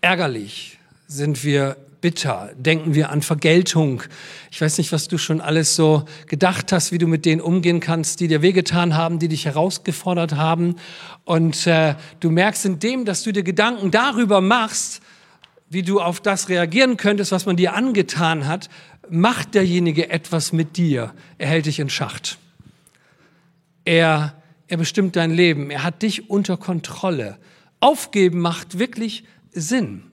ärgerlich, 0.00 0.78
sind 1.06 1.44
wir 1.44 1.76
bitter, 2.00 2.50
denken 2.56 2.94
wir 2.94 3.10
an 3.10 3.20
Vergeltung. 3.20 4.02
Ich 4.50 4.62
weiß 4.62 4.78
nicht, 4.78 4.92
was 4.92 5.08
du 5.08 5.18
schon 5.18 5.42
alles 5.42 5.76
so 5.76 6.06
gedacht 6.26 6.72
hast, 6.72 6.90
wie 6.90 6.96
du 6.96 7.06
mit 7.06 7.26
denen 7.26 7.42
umgehen 7.42 7.80
kannst, 7.80 8.18
die 8.18 8.28
dir 8.28 8.40
wehgetan 8.40 8.96
haben, 8.96 9.18
die 9.18 9.28
dich 9.28 9.44
herausgefordert 9.44 10.36
haben. 10.36 10.76
Und 11.26 11.66
äh, 11.66 11.96
du 12.20 12.30
merkst 12.30 12.64
in 12.64 12.78
dem, 12.78 13.04
dass 13.04 13.22
du 13.22 13.32
dir 13.32 13.42
Gedanken 13.42 13.90
darüber 13.90 14.40
machst, 14.40 15.02
wie 15.68 15.82
du 15.82 16.00
auf 16.00 16.22
das 16.22 16.48
reagieren 16.48 16.96
könntest, 16.96 17.32
was 17.32 17.44
man 17.44 17.56
dir 17.56 17.74
angetan 17.74 18.48
hat, 18.48 18.70
macht 19.10 19.54
derjenige 19.54 20.08
etwas 20.08 20.52
mit 20.54 20.78
dir. 20.78 21.12
Er 21.36 21.48
hält 21.48 21.66
dich 21.66 21.78
in 21.78 21.90
Schacht. 21.90 22.38
Er, 23.84 24.32
er 24.66 24.76
bestimmt 24.78 25.14
dein 25.14 25.30
Leben. 25.30 25.70
Er 25.70 25.82
hat 25.82 26.00
dich 26.00 26.30
unter 26.30 26.56
Kontrolle. 26.56 27.36
Aufgeben 27.80 28.40
macht 28.40 28.78
wirklich 28.78 29.24
Sinn. 29.52 30.04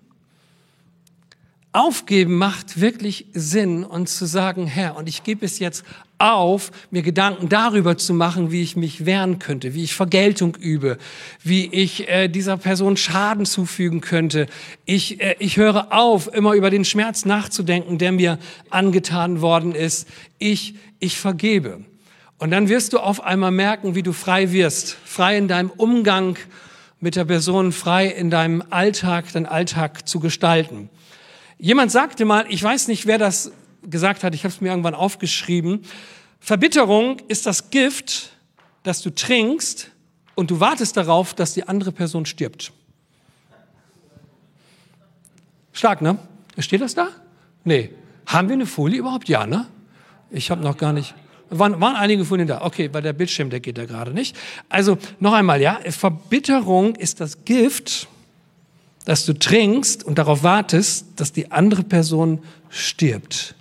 Aufgeben 1.74 2.38
macht 2.38 2.82
wirklich 2.82 3.28
Sinn 3.34 3.84
und 3.84 4.10
zu 4.10 4.26
sagen, 4.26 4.66
Herr, 4.66 4.96
und 4.96 5.08
ich 5.08 5.24
gebe 5.24 5.46
es 5.46 5.60
jetzt 5.60 5.84
auf, 6.18 6.72
mir 6.90 7.04
Gedanken 7.04 7.50
darüber 7.50 7.98
zu 7.98 8.14
machen, 8.14 8.52
wie 8.52 8.64
ich 8.64 8.76
mich 8.76 9.06
wehren 9.06 9.38
könnte, 9.38 9.74
wie 9.76 9.84
ich 9.84 9.94
Vergeltung 9.94 10.56
übe, 10.56 10.98
wie 11.44 11.68
ich 11.68 12.10
äh, 12.10 12.28
dieser 12.30 12.58
Person 12.58 12.98
Schaden 12.98 13.46
zufügen 13.46 14.02
könnte. 14.02 14.48
Ich, 14.86 15.22
äh, 15.22 15.36
ich 15.40 15.58
höre 15.58 15.94
auf, 15.94 16.34
immer 16.34 16.54
über 16.54 16.72
den 16.72 16.86
Schmerz 16.86 17.26
nachzudenken, 17.26 18.00
der 18.00 18.12
mir 18.12 18.40
angetan 18.72 19.42
worden 19.42 19.76
ist. 19.76 20.08
Ich, 20.40 20.76
ich 21.00 21.20
vergebe. 21.20 21.82
Und 22.40 22.52
dann 22.52 22.70
wirst 22.70 22.94
du 22.94 23.00
auf 23.00 23.24
einmal 23.24 23.52
merken, 23.52 23.94
wie 23.94 24.04
du 24.04 24.14
frei 24.14 24.52
wirst, 24.52 24.98
frei 25.06 25.38
in 25.38 25.48
deinem 25.48 25.70
Umgang 25.70 26.38
mit 27.00 27.16
der 27.16 27.26
Person 27.26 27.72
frei 27.72 28.08
in 28.08 28.30
deinem 28.30 28.64
Alltag, 28.70 29.32
deinen 29.32 29.46
Alltag 29.46 30.08
zu 30.08 30.20
gestalten. 30.20 30.90
Jemand 31.60 31.92
sagte 31.92 32.26
mal, 32.26 32.46
ich 32.50 32.62
weiß 32.62 32.88
nicht, 32.88 33.06
wer 33.06 33.18
das 33.18 33.52
gesagt 33.84 34.24
hat, 34.24 34.36
ich 34.36 34.44
habe 34.44 34.54
es 34.54 34.62
mir 34.62 34.70
irgendwann 34.70 34.96
aufgeschrieben, 34.96 35.84
Verbitterung 36.40 37.18
ist 37.28 37.46
das 37.46 37.70
Gift, 37.70 38.32
das 38.84 39.02
du 39.02 39.14
trinkst 39.14 39.92
und 40.36 40.52
du 40.52 40.60
wartest 40.60 40.98
darauf, 40.98 41.34
dass 41.34 41.54
die 41.54 41.68
andere 41.68 41.92
Person 41.92 42.26
stirbt. 42.26 42.72
Stark, 45.74 46.02
ne? 46.02 46.18
Steht 46.58 46.82
das 46.82 46.96
da? 46.96 47.10
Nee. 47.64 47.92
Haben 48.26 48.50
wir 48.50 48.54
eine 48.54 48.66
Folie 48.66 49.00
überhaupt? 49.00 49.30
Ja, 49.30 49.46
ne? 49.46 49.68
Ich 50.30 50.52
habe 50.52 50.62
noch 50.62 50.78
gar 50.78 50.94
nicht. 50.94 51.14
Waren, 51.50 51.80
waren 51.80 51.96
einige 51.96 52.26
von 52.26 52.40
Ihnen 52.40 52.48
da? 52.48 52.62
Okay, 52.62 52.90
weil 52.92 53.02
der 53.02 53.14
Bildschirm, 53.14 53.50
der 53.50 53.60
geht 53.60 53.78
da 53.78 53.86
gerade 53.86 54.12
nicht. 54.12 54.36
Also 54.70 54.98
noch 55.20 55.34
einmal, 55.34 55.62
ja, 55.62 55.80
Verbitterung 55.90 56.96
ist 56.96 57.22
das 57.22 57.46
Gift, 57.46 58.08
das 59.06 59.26
du 59.26 59.34
trinkst 59.34 60.04
und 60.04 60.18
darauf 60.18 60.44
wartest, 60.44 61.08
dass 61.16 61.32
die 61.32 61.52
andere 61.52 61.84
Person 61.84 62.40
stirbt. 62.70 63.56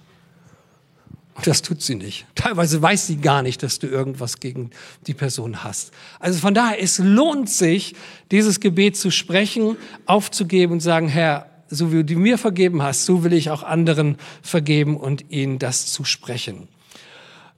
Und 1.37 1.47
das 1.47 1.61
tut 1.61 1.83
sie 1.83 1.95
nicht. 1.95 2.27
Teilweise 2.35 2.81
weiß 2.81 3.07
sie 3.07 3.17
gar 3.17 3.43
nicht, 3.43 3.63
dass 3.63 3.79
du 3.79 3.87
irgendwas 3.87 4.41
gegen 4.41 4.71
die 5.07 5.13
Person 5.15 5.63
hast. 5.63 5.93
Also 6.19 6.41
von 6.41 6.55
daher, 6.55 6.83
es 6.83 6.99
lohnt 6.99 7.51
sich, 7.51 7.95
dieses 8.31 8.59
Gebet 8.59 8.97
zu 8.97 9.11
sprechen, 9.11 9.77
aufzugeben 10.07 10.73
und 10.73 10.81
sagen, 10.81 11.09
Herr, 11.09 11.47
so 11.69 11.93
wie 11.93 12.05
du 12.05 12.17
mir 12.17 12.39
vergeben 12.39 12.83
hast, 12.83 13.05
so 13.05 13.23
will 13.23 13.35
ich 13.35 13.51
auch 13.51 13.63
anderen 13.63 14.17
vergeben 14.41 14.97
und 14.97 15.31
ihnen 15.31 15.59
das 15.59 15.87
zu 15.87 16.05
sprechen. 16.05 16.69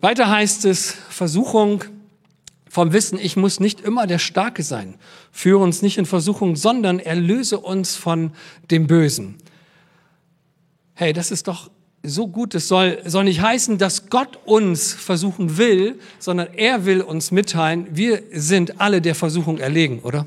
Weiter 0.01 0.31
heißt 0.31 0.65
es, 0.65 0.93
Versuchung 1.09 1.85
vom 2.69 2.93
Wissen, 2.93 3.19
ich 3.19 3.37
muss 3.37 3.59
nicht 3.59 3.81
immer 3.81 4.07
der 4.07 4.19
Starke 4.19 4.63
sein. 4.63 4.95
Führe 5.33 5.63
uns 5.63 5.83
nicht 5.83 5.99
in 5.99 6.07
Versuchung, 6.07 6.55
sondern 6.55 7.01
erlöse 7.01 7.59
uns 7.59 7.97
von 7.97 8.33
dem 8.71 8.87
Bösen. 8.87 9.37
Hey, 10.95 11.13
das 11.13 11.31
ist 11.31 11.49
doch 11.49 11.71
so 12.05 12.29
gut. 12.29 12.55
Es 12.55 12.69
soll, 12.69 13.01
soll 13.05 13.25
nicht 13.25 13.41
heißen, 13.41 13.79
dass 13.79 14.09
Gott 14.09 14.39
uns 14.45 14.93
versuchen 14.93 15.59
will, 15.59 15.99
sondern 16.19 16.55
er 16.55 16.85
will 16.85 17.01
uns 17.01 17.31
mitteilen, 17.31 17.89
wir 17.91 18.23
sind 18.33 18.81
alle 18.81 19.01
der 19.01 19.15
Versuchung 19.15 19.59
erlegen, 19.59 20.01
oder? 20.01 20.27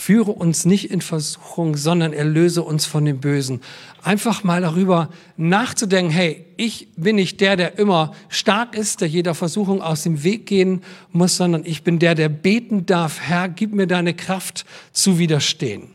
Führe 0.00 0.30
uns 0.30 0.64
nicht 0.64 0.90
in 0.90 1.02
Versuchung, 1.02 1.76
sondern 1.76 2.14
erlöse 2.14 2.62
uns 2.62 2.86
von 2.86 3.04
dem 3.04 3.20
Bösen. 3.20 3.60
Einfach 4.02 4.44
mal 4.44 4.62
darüber 4.62 5.10
nachzudenken, 5.36 6.10
hey, 6.10 6.46
ich 6.56 6.88
bin 6.96 7.16
nicht 7.16 7.38
der, 7.42 7.56
der 7.56 7.78
immer 7.78 8.14
stark 8.30 8.74
ist, 8.74 9.02
der 9.02 9.08
jeder 9.08 9.34
Versuchung 9.34 9.82
aus 9.82 10.04
dem 10.04 10.24
Weg 10.24 10.46
gehen 10.46 10.82
muss, 11.12 11.36
sondern 11.36 11.66
ich 11.66 11.82
bin 11.82 11.98
der, 11.98 12.14
der 12.14 12.30
beten 12.30 12.86
darf, 12.86 13.20
Herr, 13.20 13.50
gib 13.50 13.74
mir 13.74 13.86
deine 13.86 14.14
Kraft 14.14 14.64
zu 14.92 15.18
widerstehen. 15.18 15.90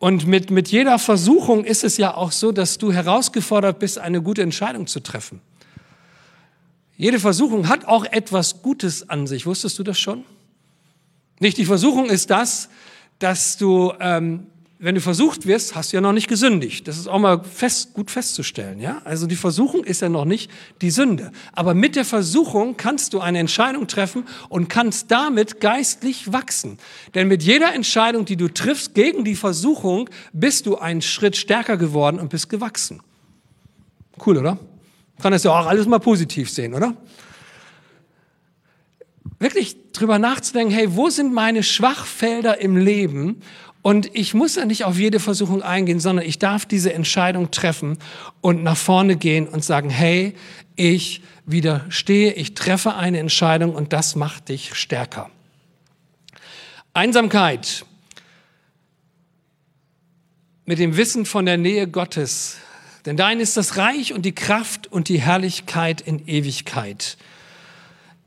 Und 0.00 0.26
mit, 0.26 0.50
mit 0.50 0.66
jeder 0.66 0.98
Versuchung 0.98 1.64
ist 1.64 1.84
es 1.84 1.96
ja 1.96 2.16
auch 2.16 2.32
so, 2.32 2.50
dass 2.50 2.76
du 2.76 2.90
herausgefordert 2.90 3.78
bist, 3.78 4.00
eine 4.00 4.20
gute 4.20 4.42
Entscheidung 4.42 4.88
zu 4.88 4.98
treffen. 4.98 5.40
Jede 6.96 7.20
Versuchung 7.20 7.68
hat 7.68 7.84
auch 7.86 8.04
etwas 8.04 8.62
Gutes 8.62 9.08
an 9.08 9.28
sich. 9.28 9.46
Wusstest 9.46 9.78
du 9.78 9.84
das 9.84 10.00
schon? 10.00 10.24
Nicht 11.38 11.56
die 11.56 11.66
Versuchung 11.66 12.06
ist 12.06 12.30
das, 12.30 12.68
dass 13.18 13.56
du, 13.56 13.92
ähm, 14.00 14.46
wenn 14.78 14.94
du 14.94 15.00
versucht 15.00 15.46
wirst, 15.46 15.74
hast 15.74 15.92
du 15.92 15.96
ja 15.96 16.00
noch 16.00 16.12
nicht 16.12 16.28
gesündigt. 16.28 16.86
Das 16.86 16.98
ist 16.98 17.08
auch 17.08 17.18
mal 17.18 17.42
fest, 17.42 17.94
gut 17.94 18.10
festzustellen. 18.12 18.78
Ja? 18.78 19.02
Also 19.04 19.26
die 19.26 19.36
Versuchung 19.36 19.82
ist 19.82 20.02
ja 20.02 20.08
noch 20.08 20.24
nicht 20.24 20.50
die 20.80 20.90
Sünde. 20.90 21.32
Aber 21.52 21.74
mit 21.74 21.96
der 21.96 22.04
Versuchung 22.04 22.76
kannst 22.76 23.12
du 23.12 23.20
eine 23.20 23.40
Entscheidung 23.40 23.88
treffen 23.88 24.24
und 24.48 24.68
kannst 24.68 25.10
damit 25.10 25.60
geistlich 25.60 26.32
wachsen. 26.32 26.78
Denn 27.14 27.26
mit 27.26 27.42
jeder 27.42 27.74
Entscheidung, 27.74 28.24
die 28.24 28.36
du 28.36 28.48
triffst 28.48 28.94
gegen 28.94 29.24
die 29.24 29.34
Versuchung, 29.34 30.08
bist 30.32 30.66
du 30.66 30.76
einen 30.76 31.02
Schritt 31.02 31.36
stärker 31.36 31.76
geworden 31.76 32.20
und 32.20 32.30
bist 32.30 32.48
gewachsen. 32.48 33.00
Cool, 34.24 34.38
oder? 34.38 34.58
Kann 35.20 35.32
das 35.32 35.42
ja 35.42 35.50
auch 35.50 35.66
alles 35.66 35.86
mal 35.86 35.98
positiv 35.98 36.50
sehen, 36.50 36.74
oder? 36.74 36.94
Wirklich 39.38 39.76
drüber 39.92 40.18
nachzudenken, 40.18 40.74
hey, 40.74 40.96
wo 40.96 41.10
sind 41.10 41.32
meine 41.32 41.62
Schwachfelder 41.62 42.60
im 42.60 42.76
Leben? 42.76 43.40
Und 43.82 44.14
ich 44.14 44.34
muss 44.34 44.56
ja 44.56 44.64
nicht 44.64 44.84
auf 44.84 44.98
jede 44.98 45.20
Versuchung 45.20 45.62
eingehen, 45.62 46.00
sondern 46.00 46.26
ich 46.26 46.38
darf 46.38 46.66
diese 46.66 46.92
Entscheidung 46.92 47.50
treffen 47.50 47.98
und 48.40 48.62
nach 48.62 48.76
vorne 48.76 49.16
gehen 49.16 49.46
und 49.46 49.64
sagen, 49.64 49.88
hey, 49.88 50.34
ich 50.76 51.22
widerstehe, 51.46 52.32
ich 52.32 52.54
treffe 52.54 52.94
eine 52.94 53.18
Entscheidung 53.18 53.74
und 53.74 53.92
das 53.92 54.16
macht 54.16 54.48
dich 54.48 54.74
stärker. 54.74 55.30
Einsamkeit. 56.92 57.84
Mit 60.66 60.78
dem 60.78 60.96
Wissen 60.96 61.24
von 61.24 61.46
der 61.46 61.56
Nähe 61.56 61.88
Gottes. 61.88 62.58
Denn 63.06 63.16
dein 63.16 63.40
ist 63.40 63.56
das 63.56 63.76
Reich 63.78 64.12
und 64.12 64.22
die 64.22 64.34
Kraft 64.34 64.86
und 64.88 65.08
die 65.08 65.20
Herrlichkeit 65.20 66.00
in 66.00 66.26
Ewigkeit. 66.28 67.16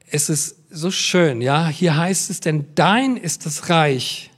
Es 0.07 0.29
ist 0.29 0.55
so 0.71 0.89
schön, 0.89 1.41
ja. 1.41 1.67
Hier 1.67 1.97
heißt 1.97 2.29
es, 2.29 2.39
denn 2.39 2.65
dein 2.75 3.17
ist 3.17 3.45
das 3.45 3.69
Reich 3.69 4.31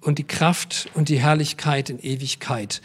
und 0.00 0.18
die 0.18 0.24
Kraft 0.24 0.88
und 0.94 1.08
die 1.08 1.20
Herrlichkeit 1.20 1.90
in 1.90 1.98
Ewigkeit. 1.98 2.80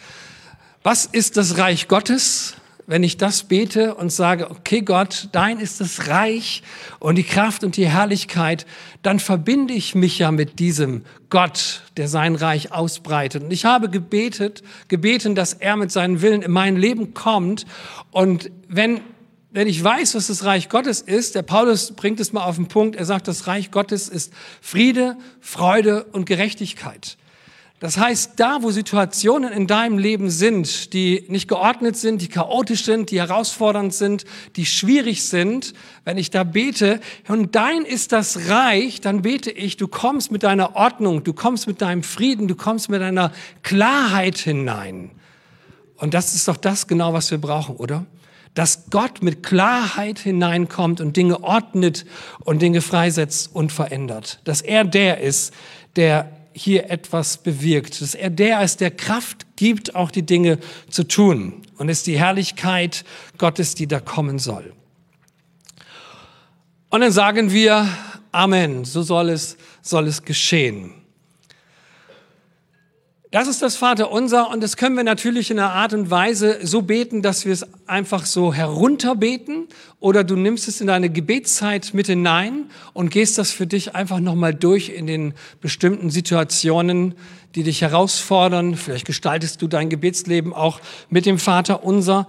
Was 0.83 1.05
ist 1.05 1.37
das 1.37 1.57
Reich 1.57 1.87
Gottes? 1.87 2.55
wenn 2.91 3.03
ich 3.03 3.15
das 3.15 3.43
bete 3.43 3.95
und 3.95 4.11
sage, 4.11 4.51
okay 4.51 4.81
Gott, 4.81 5.29
dein 5.31 5.59
ist 5.59 5.79
das 5.79 6.07
Reich 6.07 6.61
und 6.99 7.15
die 7.15 7.23
Kraft 7.23 7.63
und 7.63 7.77
die 7.77 7.87
Herrlichkeit, 7.87 8.65
dann 9.01 9.19
verbinde 9.19 9.73
ich 9.73 9.95
mich 9.95 10.19
ja 10.19 10.29
mit 10.29 10.59
diesem 10.59 11.03
Gott, 11.29 11.83
der 11.95 12.09
sein 12.09 12.35
Reich 12.35 12.73
ausbreitet. 12.73 13.43
Und 13.43 13.51
ich 13.51 13.63
habe 13.63 13.89
gebetet, 13.89 14.61
gebeten, 14.89 15.35
dass 15.35 15.53
er 15.53 15.77
mit 15.77 15.89
seinem 15.89 16.21
Willen 16.21 16.41
in 16.41 16.51
mein 16.51 16.75
Leben 16.75 17.13
kommt. 17.13 17.65
Und 18.11 18.51
wenn 18.67 18.99
wenn 19.51 19.67
ich 19.67 19.83
weiß, 19.83 20.15
was 20.15 20.27
das 20.27 20.45
Reich 20.45 20.69
Gottes 20.69 21.01
ist, 21.01 21.35
der 21.35 21.41
Paulus 21.41 21.91
bringt 21.91 22.19
es 22.19 22.31
mal 22.31 22.45
auf 22.45 22.55
den 22.55 22.67
Punkt, 22.67 22.95
er 22.95 23.05
sagt, 23.05 23.27
das 23.27 23.47
Reich 23.47 23.69
Gottes 23.69 24.07
ist 24.07 24.33
Friede, 24.61 25.17
Freude 25.41 26.05
und 26.05 26.25
Gerechtigkeit. 26.25 27.17
Das 27.81 27.97
heißt, 27.97 28.33
da, 28.35 28.61
wo 28.61 28.69
Situationen 28.69 29.51
in 29.51 29.65
deinem 29.65 29.97
Leben 29.97 30.29
sind, 30.29 30.93
die 30.93 31.25
nicht 31.29 31.47
geordnet 31.47 31.97
sind, 31.97 32.21
die 32.21 32.27
chaotisch 32.27 32.85
sind, 32.85 33.09
die 33.09 33.19
herausfordernd 33.19 33.91
sind, 33.91 34.23
die 34.55 34.67
schwierig 34.67 35.25
sind, 35.25 35.73
wenn 36.05 36.19
ich 36.19 36.29
da 36.29 36.43
bete, 36.43 37.01
und 37.27 37.55
dein 37.55 37.81
ist 37.81 38.11
das 38.11 38.49
Reich, 38.49 39.01
dann 39.01 39.23
bete 39.23 39.49
ich, 39.49 39.77
du 39.77 39.87
kommst 39.87 40.31
mit 40.31 40.43
deiner 40.43 40.75
Ordnung, 40.75 41.23
du 41.23 41.33
kommst 41.33 41.65
mit 41.65 41.81
deinem 41.81 42.03
Frieden, 42.03 42.47
du 42.47 42.55
kommst 42.55 42.87
mit 42.89 43.01
deiner 43.01 43.31
Klarheit 43.63 44.37
hinein. 44.37 45.09
Und 45.97 46.13
das 46.13 46.35
ist 46.35 46.47
doch 46.47 46.57
das 46.57 46.87
genau, 46.87 47.13
was 47.13 47.31
wir 47.31 47.39
brauchen, 47.39 47.75
oder? 47.77 48.05
Dass 48.53 48.89
Gott 48.89 49.23
mit 49.23 49.43
Klarheit 49.43 50.19
hineinkommt 50.19 50.99
und 51.01 51.15
Dinge 51.15 51.43
ordnet 51.43 52.05
und 52.41 52.61
Dinge 52.61 52.81
freisetzt 52.81 53.53
und 53.53 53.71
verändert. 53.71 54.39
Dass 54.43 54.61
er 54.61 54.83
der 54.83 55.21
ist, 55.21 55.53
der 55.95 56.29
hier 56.53 56.89
etwas 56.89 57.37
bewirkt, 57.37 58.01
dass 58.01 58.13
er 58.13 58.29
der 58.29 58.61
ist, 58.61 58.81
der 58.81 58.91
Kraft 58.91 59.45
gibt, 59.55 59.95
auch 59.95 60.11
die 60.11 60.25
Dinge 60.25 60.59
zu 60.89 61.07
tun. 61.07 61.61
Und 61.77 61.89
es 61.89 61.99
ist 61.99 62.07
die 62.07 62.19
Herrlichkeit 62.19 63.05
Gottes, 63.37 63.73
die 63.75 63.87
da 63.87 63.99
kommen 63.99 64.37
soll. 64.37 64.73
Und 66.89 66.99
dann 66.99 67.11
sagen 67.13 67.53
wir, 67.53 67.87
Amen, 68.31 68.85
so 68.85 69.01
soll 69.01 69.29
es, 69.29 69.57
soll 69.81 70.07
es 70.07 70.23
geschehen. 70.23 70.93
Das 73.31 73.47
ist 73.47 73.61
das 73.61 73.77
Vaterunser 73.77 74.49
und 74.49 74.61
das 74.61 74.75
können 74.75 74.97
wir 74.97 75.05
natürlich 75.05 75.51
in 75.51 75.57
einer 75.57 75.71
Art 75.71 75.93
und 75.93 76.11
Weise 76.11 76.59
so 76.63 76.81
beten, 76.81 77.21
dass 77.21 77.45
wir 77.45 77.53
es 77.53 77.65
einfach 77.87 78.25
so 78.25 78.53
herunterbeten 78.53 79.67
oder 80.01 80.25
du 80.25 80.35
nimmst 80.35 80.67
es 80.67 80.81
in 80.81 80.87
deine 80.87 81.09
Gebetszeit 81.09 81.93
mit 81.93 82.07
hinein 82.07 82.65
und 82.91 83.09
gehst 83.09 83.37
das 83.37 83.51
für 83.51 83.65
dich 83.65 83.95
einfach 83.95 84.19
nochmal 84.19 84.53
durch 84.53 84.89
in 84.89 85.07
den 85.07 85.33
bestimmten 85.61 86.09
Situationen, 86.09 87.15
die 87.55 87.63
dich 87.63 87.79
herausfordern. 87.79 88.75
Vielleicht 88.75 89.05
gestaltest 89.05 89.61
du 89.61 89.69
dein 89.69 89.89
Gebetsleben 89.89 90.51
auch 90.51 90.81
mit 91.09 91.25
dem 91.25 91.39
Vaterunser 91.39 92.27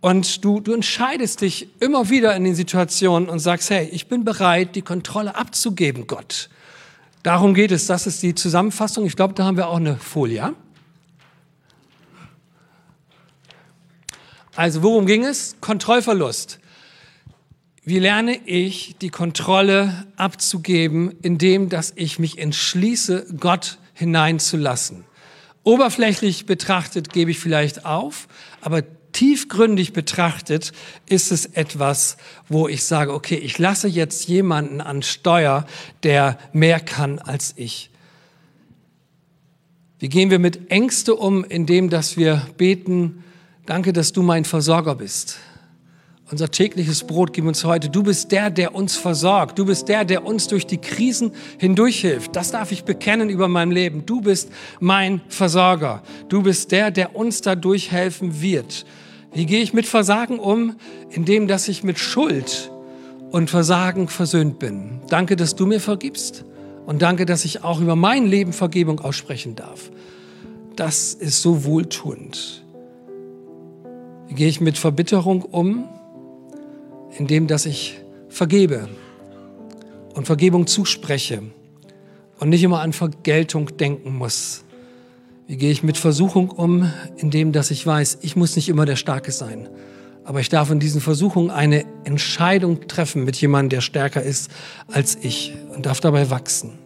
und 0.00 0.44
du, 0.44 0.58
du 0.58 0.72
entscheidest 0.72 1.42
dich 1.42 1.68
immer 1.78 2.10
wieder 2.10 2.34
in 2.34 2.42
den 2.42 2.56
Situationen 2.56 3.28
und 3.28 3.38
sagst, 3.38 3.70
hey, 3.70 3.88
ich 3.92 4.08
bin 4.08 4.24
bereit, 4.24 4.74
die 4.74 4.82
Kontrolle 4.82 5.36
abzugeben, 5.36 6.08
Gott. 6.08 6.50
Darum 7.22 7.54
geht 7.54 7.70
es. 7.70 7.86
Das 7.86 8.06
ist 8.06 8.22
die 8.22 8.34
Zusammenfassung. 8.34 9.04
Ich 9.06 9.16
glaube, 9.16 9.34
da 9.34 9.44
haben 9.44 9.56
wir 9.56 9.68
auch 9.68 9.76
eine 9.76 9.96
Folie. 9.96 10.54
Also 14.56 14.82
worum 14.82 15.06
ging 15.06 15.24
es? 15.24 15.56
Kontrollverlust. 15.60 16.58
Wie 17.82 17.98
lerne 17.98 18.36
ich 18.46 18.96
die 19.00 19.08
Kontrolle 19.08 20.06
abzugeben, 20.16 21.12
indem 21.22 21.68
dass 21.68 21.92
ich 21.96 22.18
mich 22.18 22.38
entschließe, 22.38 23.26
Gott 23.38 23.78
hineinzulassen? 23.94 25.04
Oberflächlich 25.62 26.46
betrachtet 26.46 27.12
gebe 27.12 27.30
ich 27.30 27.38
vielleicht 27.38 27.84
auf, 27.84 28.28
aber 28.60 28.82
tiefgründig 29.12 29.92
betrachtet 29.92 30.72
ist 31.06 31.32
es 31.32 31.46
etwas, 31.46 32.16
wo 32.48 32.68
ich 32.68 32.84
sage, 32.84 33.12
okay, 33.12 33.36
ich 33.36 33.58
lasse 33.58 33.88
jetzt 33.88 34.28
jemanden 34.28 34.80
an 34.80 35.02
Steuer, 35.02 35.66
der 36.02 36.38
mehr 36.52 36.80
kann 36.80 37.18
als 37.18 37.54
ich. 37.56 37.90
Wie 39.98 40.08
gehen 40.08 40.30
wir 40.30 40.38
mit 40.38 40.70
Ängste 40.70 41.14
um, 41.14 41.44
indem 41.44 41.90
dass 41.90 42.16
wir 42.16 42.46
beten, 42.56 43.22
danke, 43.66 43.92
dass 43.92 44.12
du 44.12 44.22
mein 44.22 44.44
Versorger 44.44 44.94
bist. 44.94 45.38
Unser 46.30 46.48
tägliches 46.48 47.02
Brot 47.02 47.32
gib 47.32 47.44
uns 47.46 47.64
heute. 47.64 47.88
Du 47.88 48.04
bist 48.04 48.30
der, 48.30 48.50
der 48.50 48.72
uns 48.72 48.96
versorgt. 48.96 49.58
Du 49.58 49.64
bist 49.64 49.88
der, 49.88 50.04
der 50.04 50.24
uns 50.24 50.46
durch 50.46 50.64
die 50.64 50.78
Krisen 50.78 51.32
hindurchhilft. 51.58 52.36
Das 52.36 52.52
darf 52.52 52.70
ich 52.70 52.84
bekennen 52.84 53.28
über 53.28 53.48
mein 53.48 53.72
Leben. 53.72 54.06
Du 54.06 54.20
bist 54.20 54.48
mein 54.78 55.22
Versorger. 55.28 56.04
Du 56.28 56.42
bist 56.42 56.70
der, 56.70 56.92
der 56.92 57.16
uns 57.16 57.40
dadurch 57.40 57.90
helfen 57.90 58.40
wird. 58.40 58.86
Wie 59.32 59.44
gehe 59.44 59.60
ich 59.60 59.72
mit 59.72 59.86
Versagen 59.86 60.38
um? 60.38 60.76
Indem, 61.10 61.48
dass 61.48 61.66
ich 61.66 61.82
mit 61.82 61.98
Schuld 61.98 62.70
und 63.32 63.50
Versagen 63.50 64.06
versöhnt 64.06 64.60
bin. 64.60 65.00
Danke, 65.08 65.34
dass 65.34 65.56
du 65.56 65.66
mir 65.66 65.80
vergibst. 65.80 66.44
Und 66.86 67.02
danke, 67.02 67.26
dass 67.26 67.44
ich 67.44 67.64
auch 67.64 67.80
über 67.80 67.96
mein 67.96 68.26
Leben 68.26 68.52
Vergebung 68.52 69.00
aussprechen 69.00 69.56
darf. 69.56 69.90
Das 70.76 71.12
ist 71.12 71.42
so 71.42 71.64
wohltuend. 71.64 72.64
Wie 74.28 74.34
gehe 74.34 74.48
ich 74.48 74.60
mit 74.60 74.78
Verbitterung 74.78 75.42
um? 75.42 75.88
Indem, 77.18 77.46
dass 77.46 77.66
ich 77.66 78.00
vergebe 78.28 78.88
und 80.14 80.26
Vergebung 80.26 80.66
zuspreche 80.66 81.42
und 82.38 82.48
nicht 82.48 82.62
immer 82.62 82.80
an 82.80 82.92
Vergeltung 82.92 83.76
denken 83.76 84.16
muss. 84.16 84.64
Wie 85.46 85.56
gehe 85.56 85.70
ich 85.70 85.82
mit 85.82 85.96
Versuchung 85.96 86.50
um, 86.50 86.90
indem 87.16 87.52
dass 87.52 87.70
ich 87.70 87.84
weiß, 87.84 88.18
ich 88.22 88.36
muss 88.36 88.56
nicht 88.56 88.68
immer 88.68 88.86
der 88.86 88.96
Starke 88.96 89.32
sein. 89.32 89.68
Aber 90.24 90.40
ich 90.40 90.48
darf 90.48 90.70
in 90.70 90.78
diesen 90.78 91.00
Versuchungen 91.00 91.50
eine 91.50 91.84
Entscheidung 92.04 92.86
treffen 92.86 93.24
mit 93.24 93.36
jemandem, 93.40 93.70
der 93.70 93.80
stärker 93.80 94.22
ist 94.22 94.50
als 94.86 95.18
ich 95.20 95.54
und 95.74 95.86
darf 95.86 96.00
dabei 96.00 96.30
wachsen. 96.30 96.78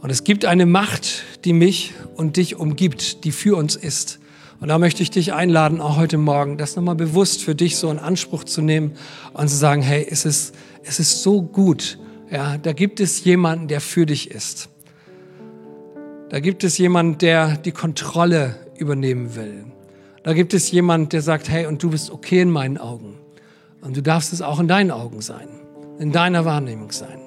Und 0.00 0.10
es 0.10 0.24
gibt 0.24 0.44
eine 0.44 0.66
Macht, 0.66 1.24
die 1.44 1.52
mich 1.52 1.92
und 2.16 2.36
dich 2.36 2.56
umgibt, 2.56 3.24
die 3.24 3.32
für 3.32 3.56
uns 3.56 3.76
ist. 3.76 4.18
Und 4.60 4.68
da 4.68 4.78
möchte 4.78 5.02
ich 5.02 5.10
dich 5.10 5.32
einladen, 5.32 5.80
auch 5.80 5.96
heute 5.96 6.18
Morgen, 6.18 6.58
das 6.58 6.74
nochmal 6.74 6.96
bewusst 6.96 7.44
für 7.44 7.54
dich 7.54 7.76
so 7.76 7.90
in 7.90 7.98
Anspruch 7.98 8.42
zu 8.42 8.60
nehmen 8.60 8.92
und 9.32 9.48
zu 9.48 9.56
sagen, 9.56 9.82
hey, 9.82 10.06
es 10.10 10.24
ist, 10.24 10.54
es 10.82 10.98
ist 10.98 11.22
so 11.22 11.42
gut. 11.42 11.98
Ja, 12.30 12.58
da 12.58 12.72
gibt 12.72 12.98
es 12.98 13.22
jemanden, 13.24 13.68
der 13.68 13.80
für 13.80 14.04
dich 14.04 14.30
ist. 14.30 14.68
Da 16.28 16.40
gibt 16.40 16.64
es 16.64 16.76
jemand, 16.76 17.22
der 17.22 17.56
die 17.56 17.72
Kontrolle 17.72 18.56
übernehmen 18.76 19.36
will. 19.36 19.64
Da 20.24 20.34
gibt 20.34 20.52
es 20.52 20.70
jemand, 20.70 21.12
der 21.12 21.22
sagt, 21.22 21.48
hey, 21.48 21.66
und 21.66 21.82
du 21.82 21.90
bist 21.90 22.10
okay 22.10 22.40
in 22.40 22.50
meinen 22.50 22.78
Augen. 22.78 23.16
Und 23.80 23.96
du 23.96 24.02
darfst 24.02 24.32
es 24.32 24.42
auch 24.42 24.58
in 24.58 24.68
deinen 24.68 24.90
Augen 24.90 25.22
sein, 25.22 25.48
in 26.00 26.10
deiner 26.10 26.44
Wahrnehmung 26.44 26.90
sein. 26.90 27.20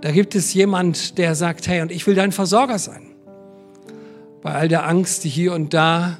Da 0.00 0.12
gibt 0.12 0.34
es 0.34 0.54
jemand, 0.54 1.18
der 1.18 1.34
sagt, 1.34 1.66
hey, 1.66 1.82
und 1.82 1.90
ich 1.92 2.06
will 2.06 2.14
dein 2.14 2.32
Versorger 2.32 2.78
sein. 2.78 3.02
Bei 4.42 4.54
all 4.54 4.68
der 4.68 4.86
Angst, 4.86 5.24
die 5.24 5.28
hier 5.28 5.52
und 5.52 5.74
da 5.74 6.18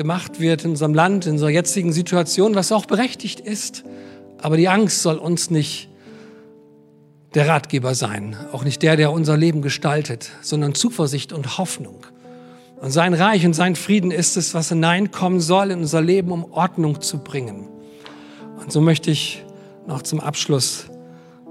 gemacht 0.00 0.40
wird 0.40 0.64
in 0.64 0.70
unserem 0.70 0.94
Land, 0.94 1.26
in 1.26 1.32
unserer 1.32 1.50
jetzigen 1.50 1.92
Situation, 1.92 2.54
was 2.54 2.72
auch 2.72 2.86
berechtigt 2.86 3.38
ist. 3.38 3.84
Aber 4.40 4.56
die 4.56 4.66
Angst 4.66 5.02
soll 5.02 5.18
uns 5.18 5.50
nicht 5.50 5.90
der 7.34 7.46
Ratgeber 7.46 7.94
sein, 7.94 8.34
auch 8.50 8.64
nicht 8.64 8.80
der, 8.80 8.96
der 8.96 9.12
unser 9.12 9.36
Leben 9.36 9.60
gestaltet, 9.60 10.30
sondern 10.40 10.74
Zuversicht 10.74 11.34
und 11.34 11.58
Hoffnung. 11.58 12.06
Und 12.80 12.92
sein 12.92 13.12
Reich 13.12 13.44
und 13.44 13.52
sein 13.52 13.76
Frieden 13.76 14.10
ist 14.10 14.38
es, 14.38 14.54
was 14.54 14.70
hineinkommen 14.70 15.38
soll 15.38 15.70
in 15.70 15.80
unser 15.80 16.00
Leben, 16.00 16.32
um 16.32 16.50
Ordnung 16.50 17.02
zu 17.02 17.18
bringen. 17.18 17.68
Und 18.58 18.72
so 18.72 18.80
möchte 18.80 19.10
ich 19.10 19.44
noch 19.86 20.00
zum 20.00 20.18
Abschluss 20.20 20.86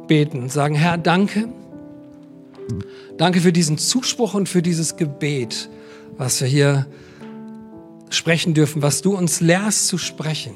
beten 0.08 0.42
und 0.42 0.52
sagen, 0.52 0.74
Herr, 0.74 0.98
danke. 0.98 1.50
Danke 3.16 3.42
für 3.42 3.54
diesen 3.54 3.78
Zuspruch 3.78 4.34
und 4.34 4.50
für 4.50 4.64
dieses 4.64 4.96
Gebet, 4.96 5.70
was 6.18 6.42
wir 6.42 6.48
hier 6.48 6.88
sprechen 8.10 8.54
dürfen, 8.54 8.82
was 8.82 9.02
du 9.02 9.16
uns 9.16 9.42
lehrst 9.42 9.88
zu 9.88 9.98
sprechen. 9.98 10.54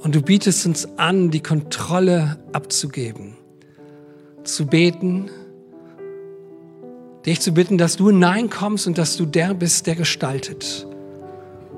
Und 0.00 0.14
du 0.14 0.22
bietest 0.22 0.66
uns 0.66 0.86
an, 0.98 1.30
die 1.30 1.42
Kontrolle 1.42 2.38
abzugeben 2.52 3.36
zu 4.44 4.66
beten, 4.66 5.30
dich 7.26 7.40
zu 7.40 7.52
bitten, 7.52 7.78
dass 7.78 7.96
du 7.96 8.08
hineinkommst 8.08 8.86
und 8.86 8.98
dass 8.98 9.16
du 9.16 9.26
der 9.26 9.54
bist, 9.54 9.86
der 9.86 9.94
gestaltet. 9.94 10.86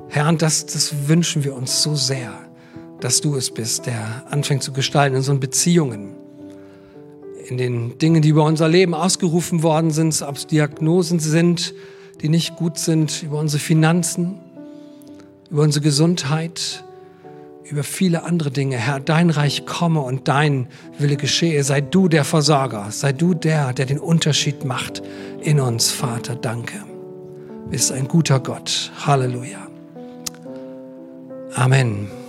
Herr, 0.08 0.28
und 0.28 0.42
das, 0.42 0.66
das 0.66 1.08
wünschen 1.08 1.44
wir 1.44 1.54
uns 1.54 1.82
so 1.82 1.94
sehr, 1.94 2.32
dass 3.00 3.20
du 3.20 3.34
es 3.36 3.50
bist, 3.50 3.86
der 3.86 4.24
anfängt 4.30 4.62
zu 4.62 4.72
gestalten 4.72 5.14
in 5.14 5.18
unseren 5.18 5.40
Beziehungen, 5.40 6.14
in 7.48 7.58
den 7.58 7.98
Dingen, 7.98 8.22
die 8.22 8.28
über 8.28 8.44
unser 8.44 8.68
Leben 8.68 8.94
ausgerufen 8.94 9.62
worden 9.62 9.90
sind, 9.90 10.22
ob 10.22 10.36
es 10.36 10.46
Diagnosen 10.46 11.18
sind, 11.18 11.74
die 12.20 12.28
nicht 12.28 12.56
gut 12.56 12.78
sind, 12.78 13.22
über 13.22 13.38
unsere 13.38 13.60
Finanzen, 13.60 14.38
über 15.52 15.62
unsere 15.62 15.84
Gesundheit, 15.84 16.82
über 17.64 17.84
viele 17.84 18.24
andere 18.24 18.50
Dinge. 18.50 18.76
Herr, 18.76 19.00
dein 19.00 19.30
Reich 19.30 19.66
komme 19.66 20.00
und 20.00 20.26
dein 20.26 20.66
Wille 20.98 21.16
geschehe. 21.16 21.62
Sei 21.62 21.82
du 21.82 22.08
der 22.08 22.24
Versorger. 22.24 22.90
Sei 22.90 23.12
du 23.12 23.34
der, 23.34 23.72
der 23.74 23.86
den 23.86 23.98
Unterschied 23.98 24.64
macht 24.64 25.02
in 25.42 25.60
uns, 25.60 25.90
Vater. 25.90 26.34
Danke. 26.36 26.78
Du 27.64 27.70
bist 27.70 27.92
ein 27.92 28.08
guter 28.08 28.40
Gott. 28.40 28.90
Halleluja. 29.04 29.68
Amen. 31.54 32.21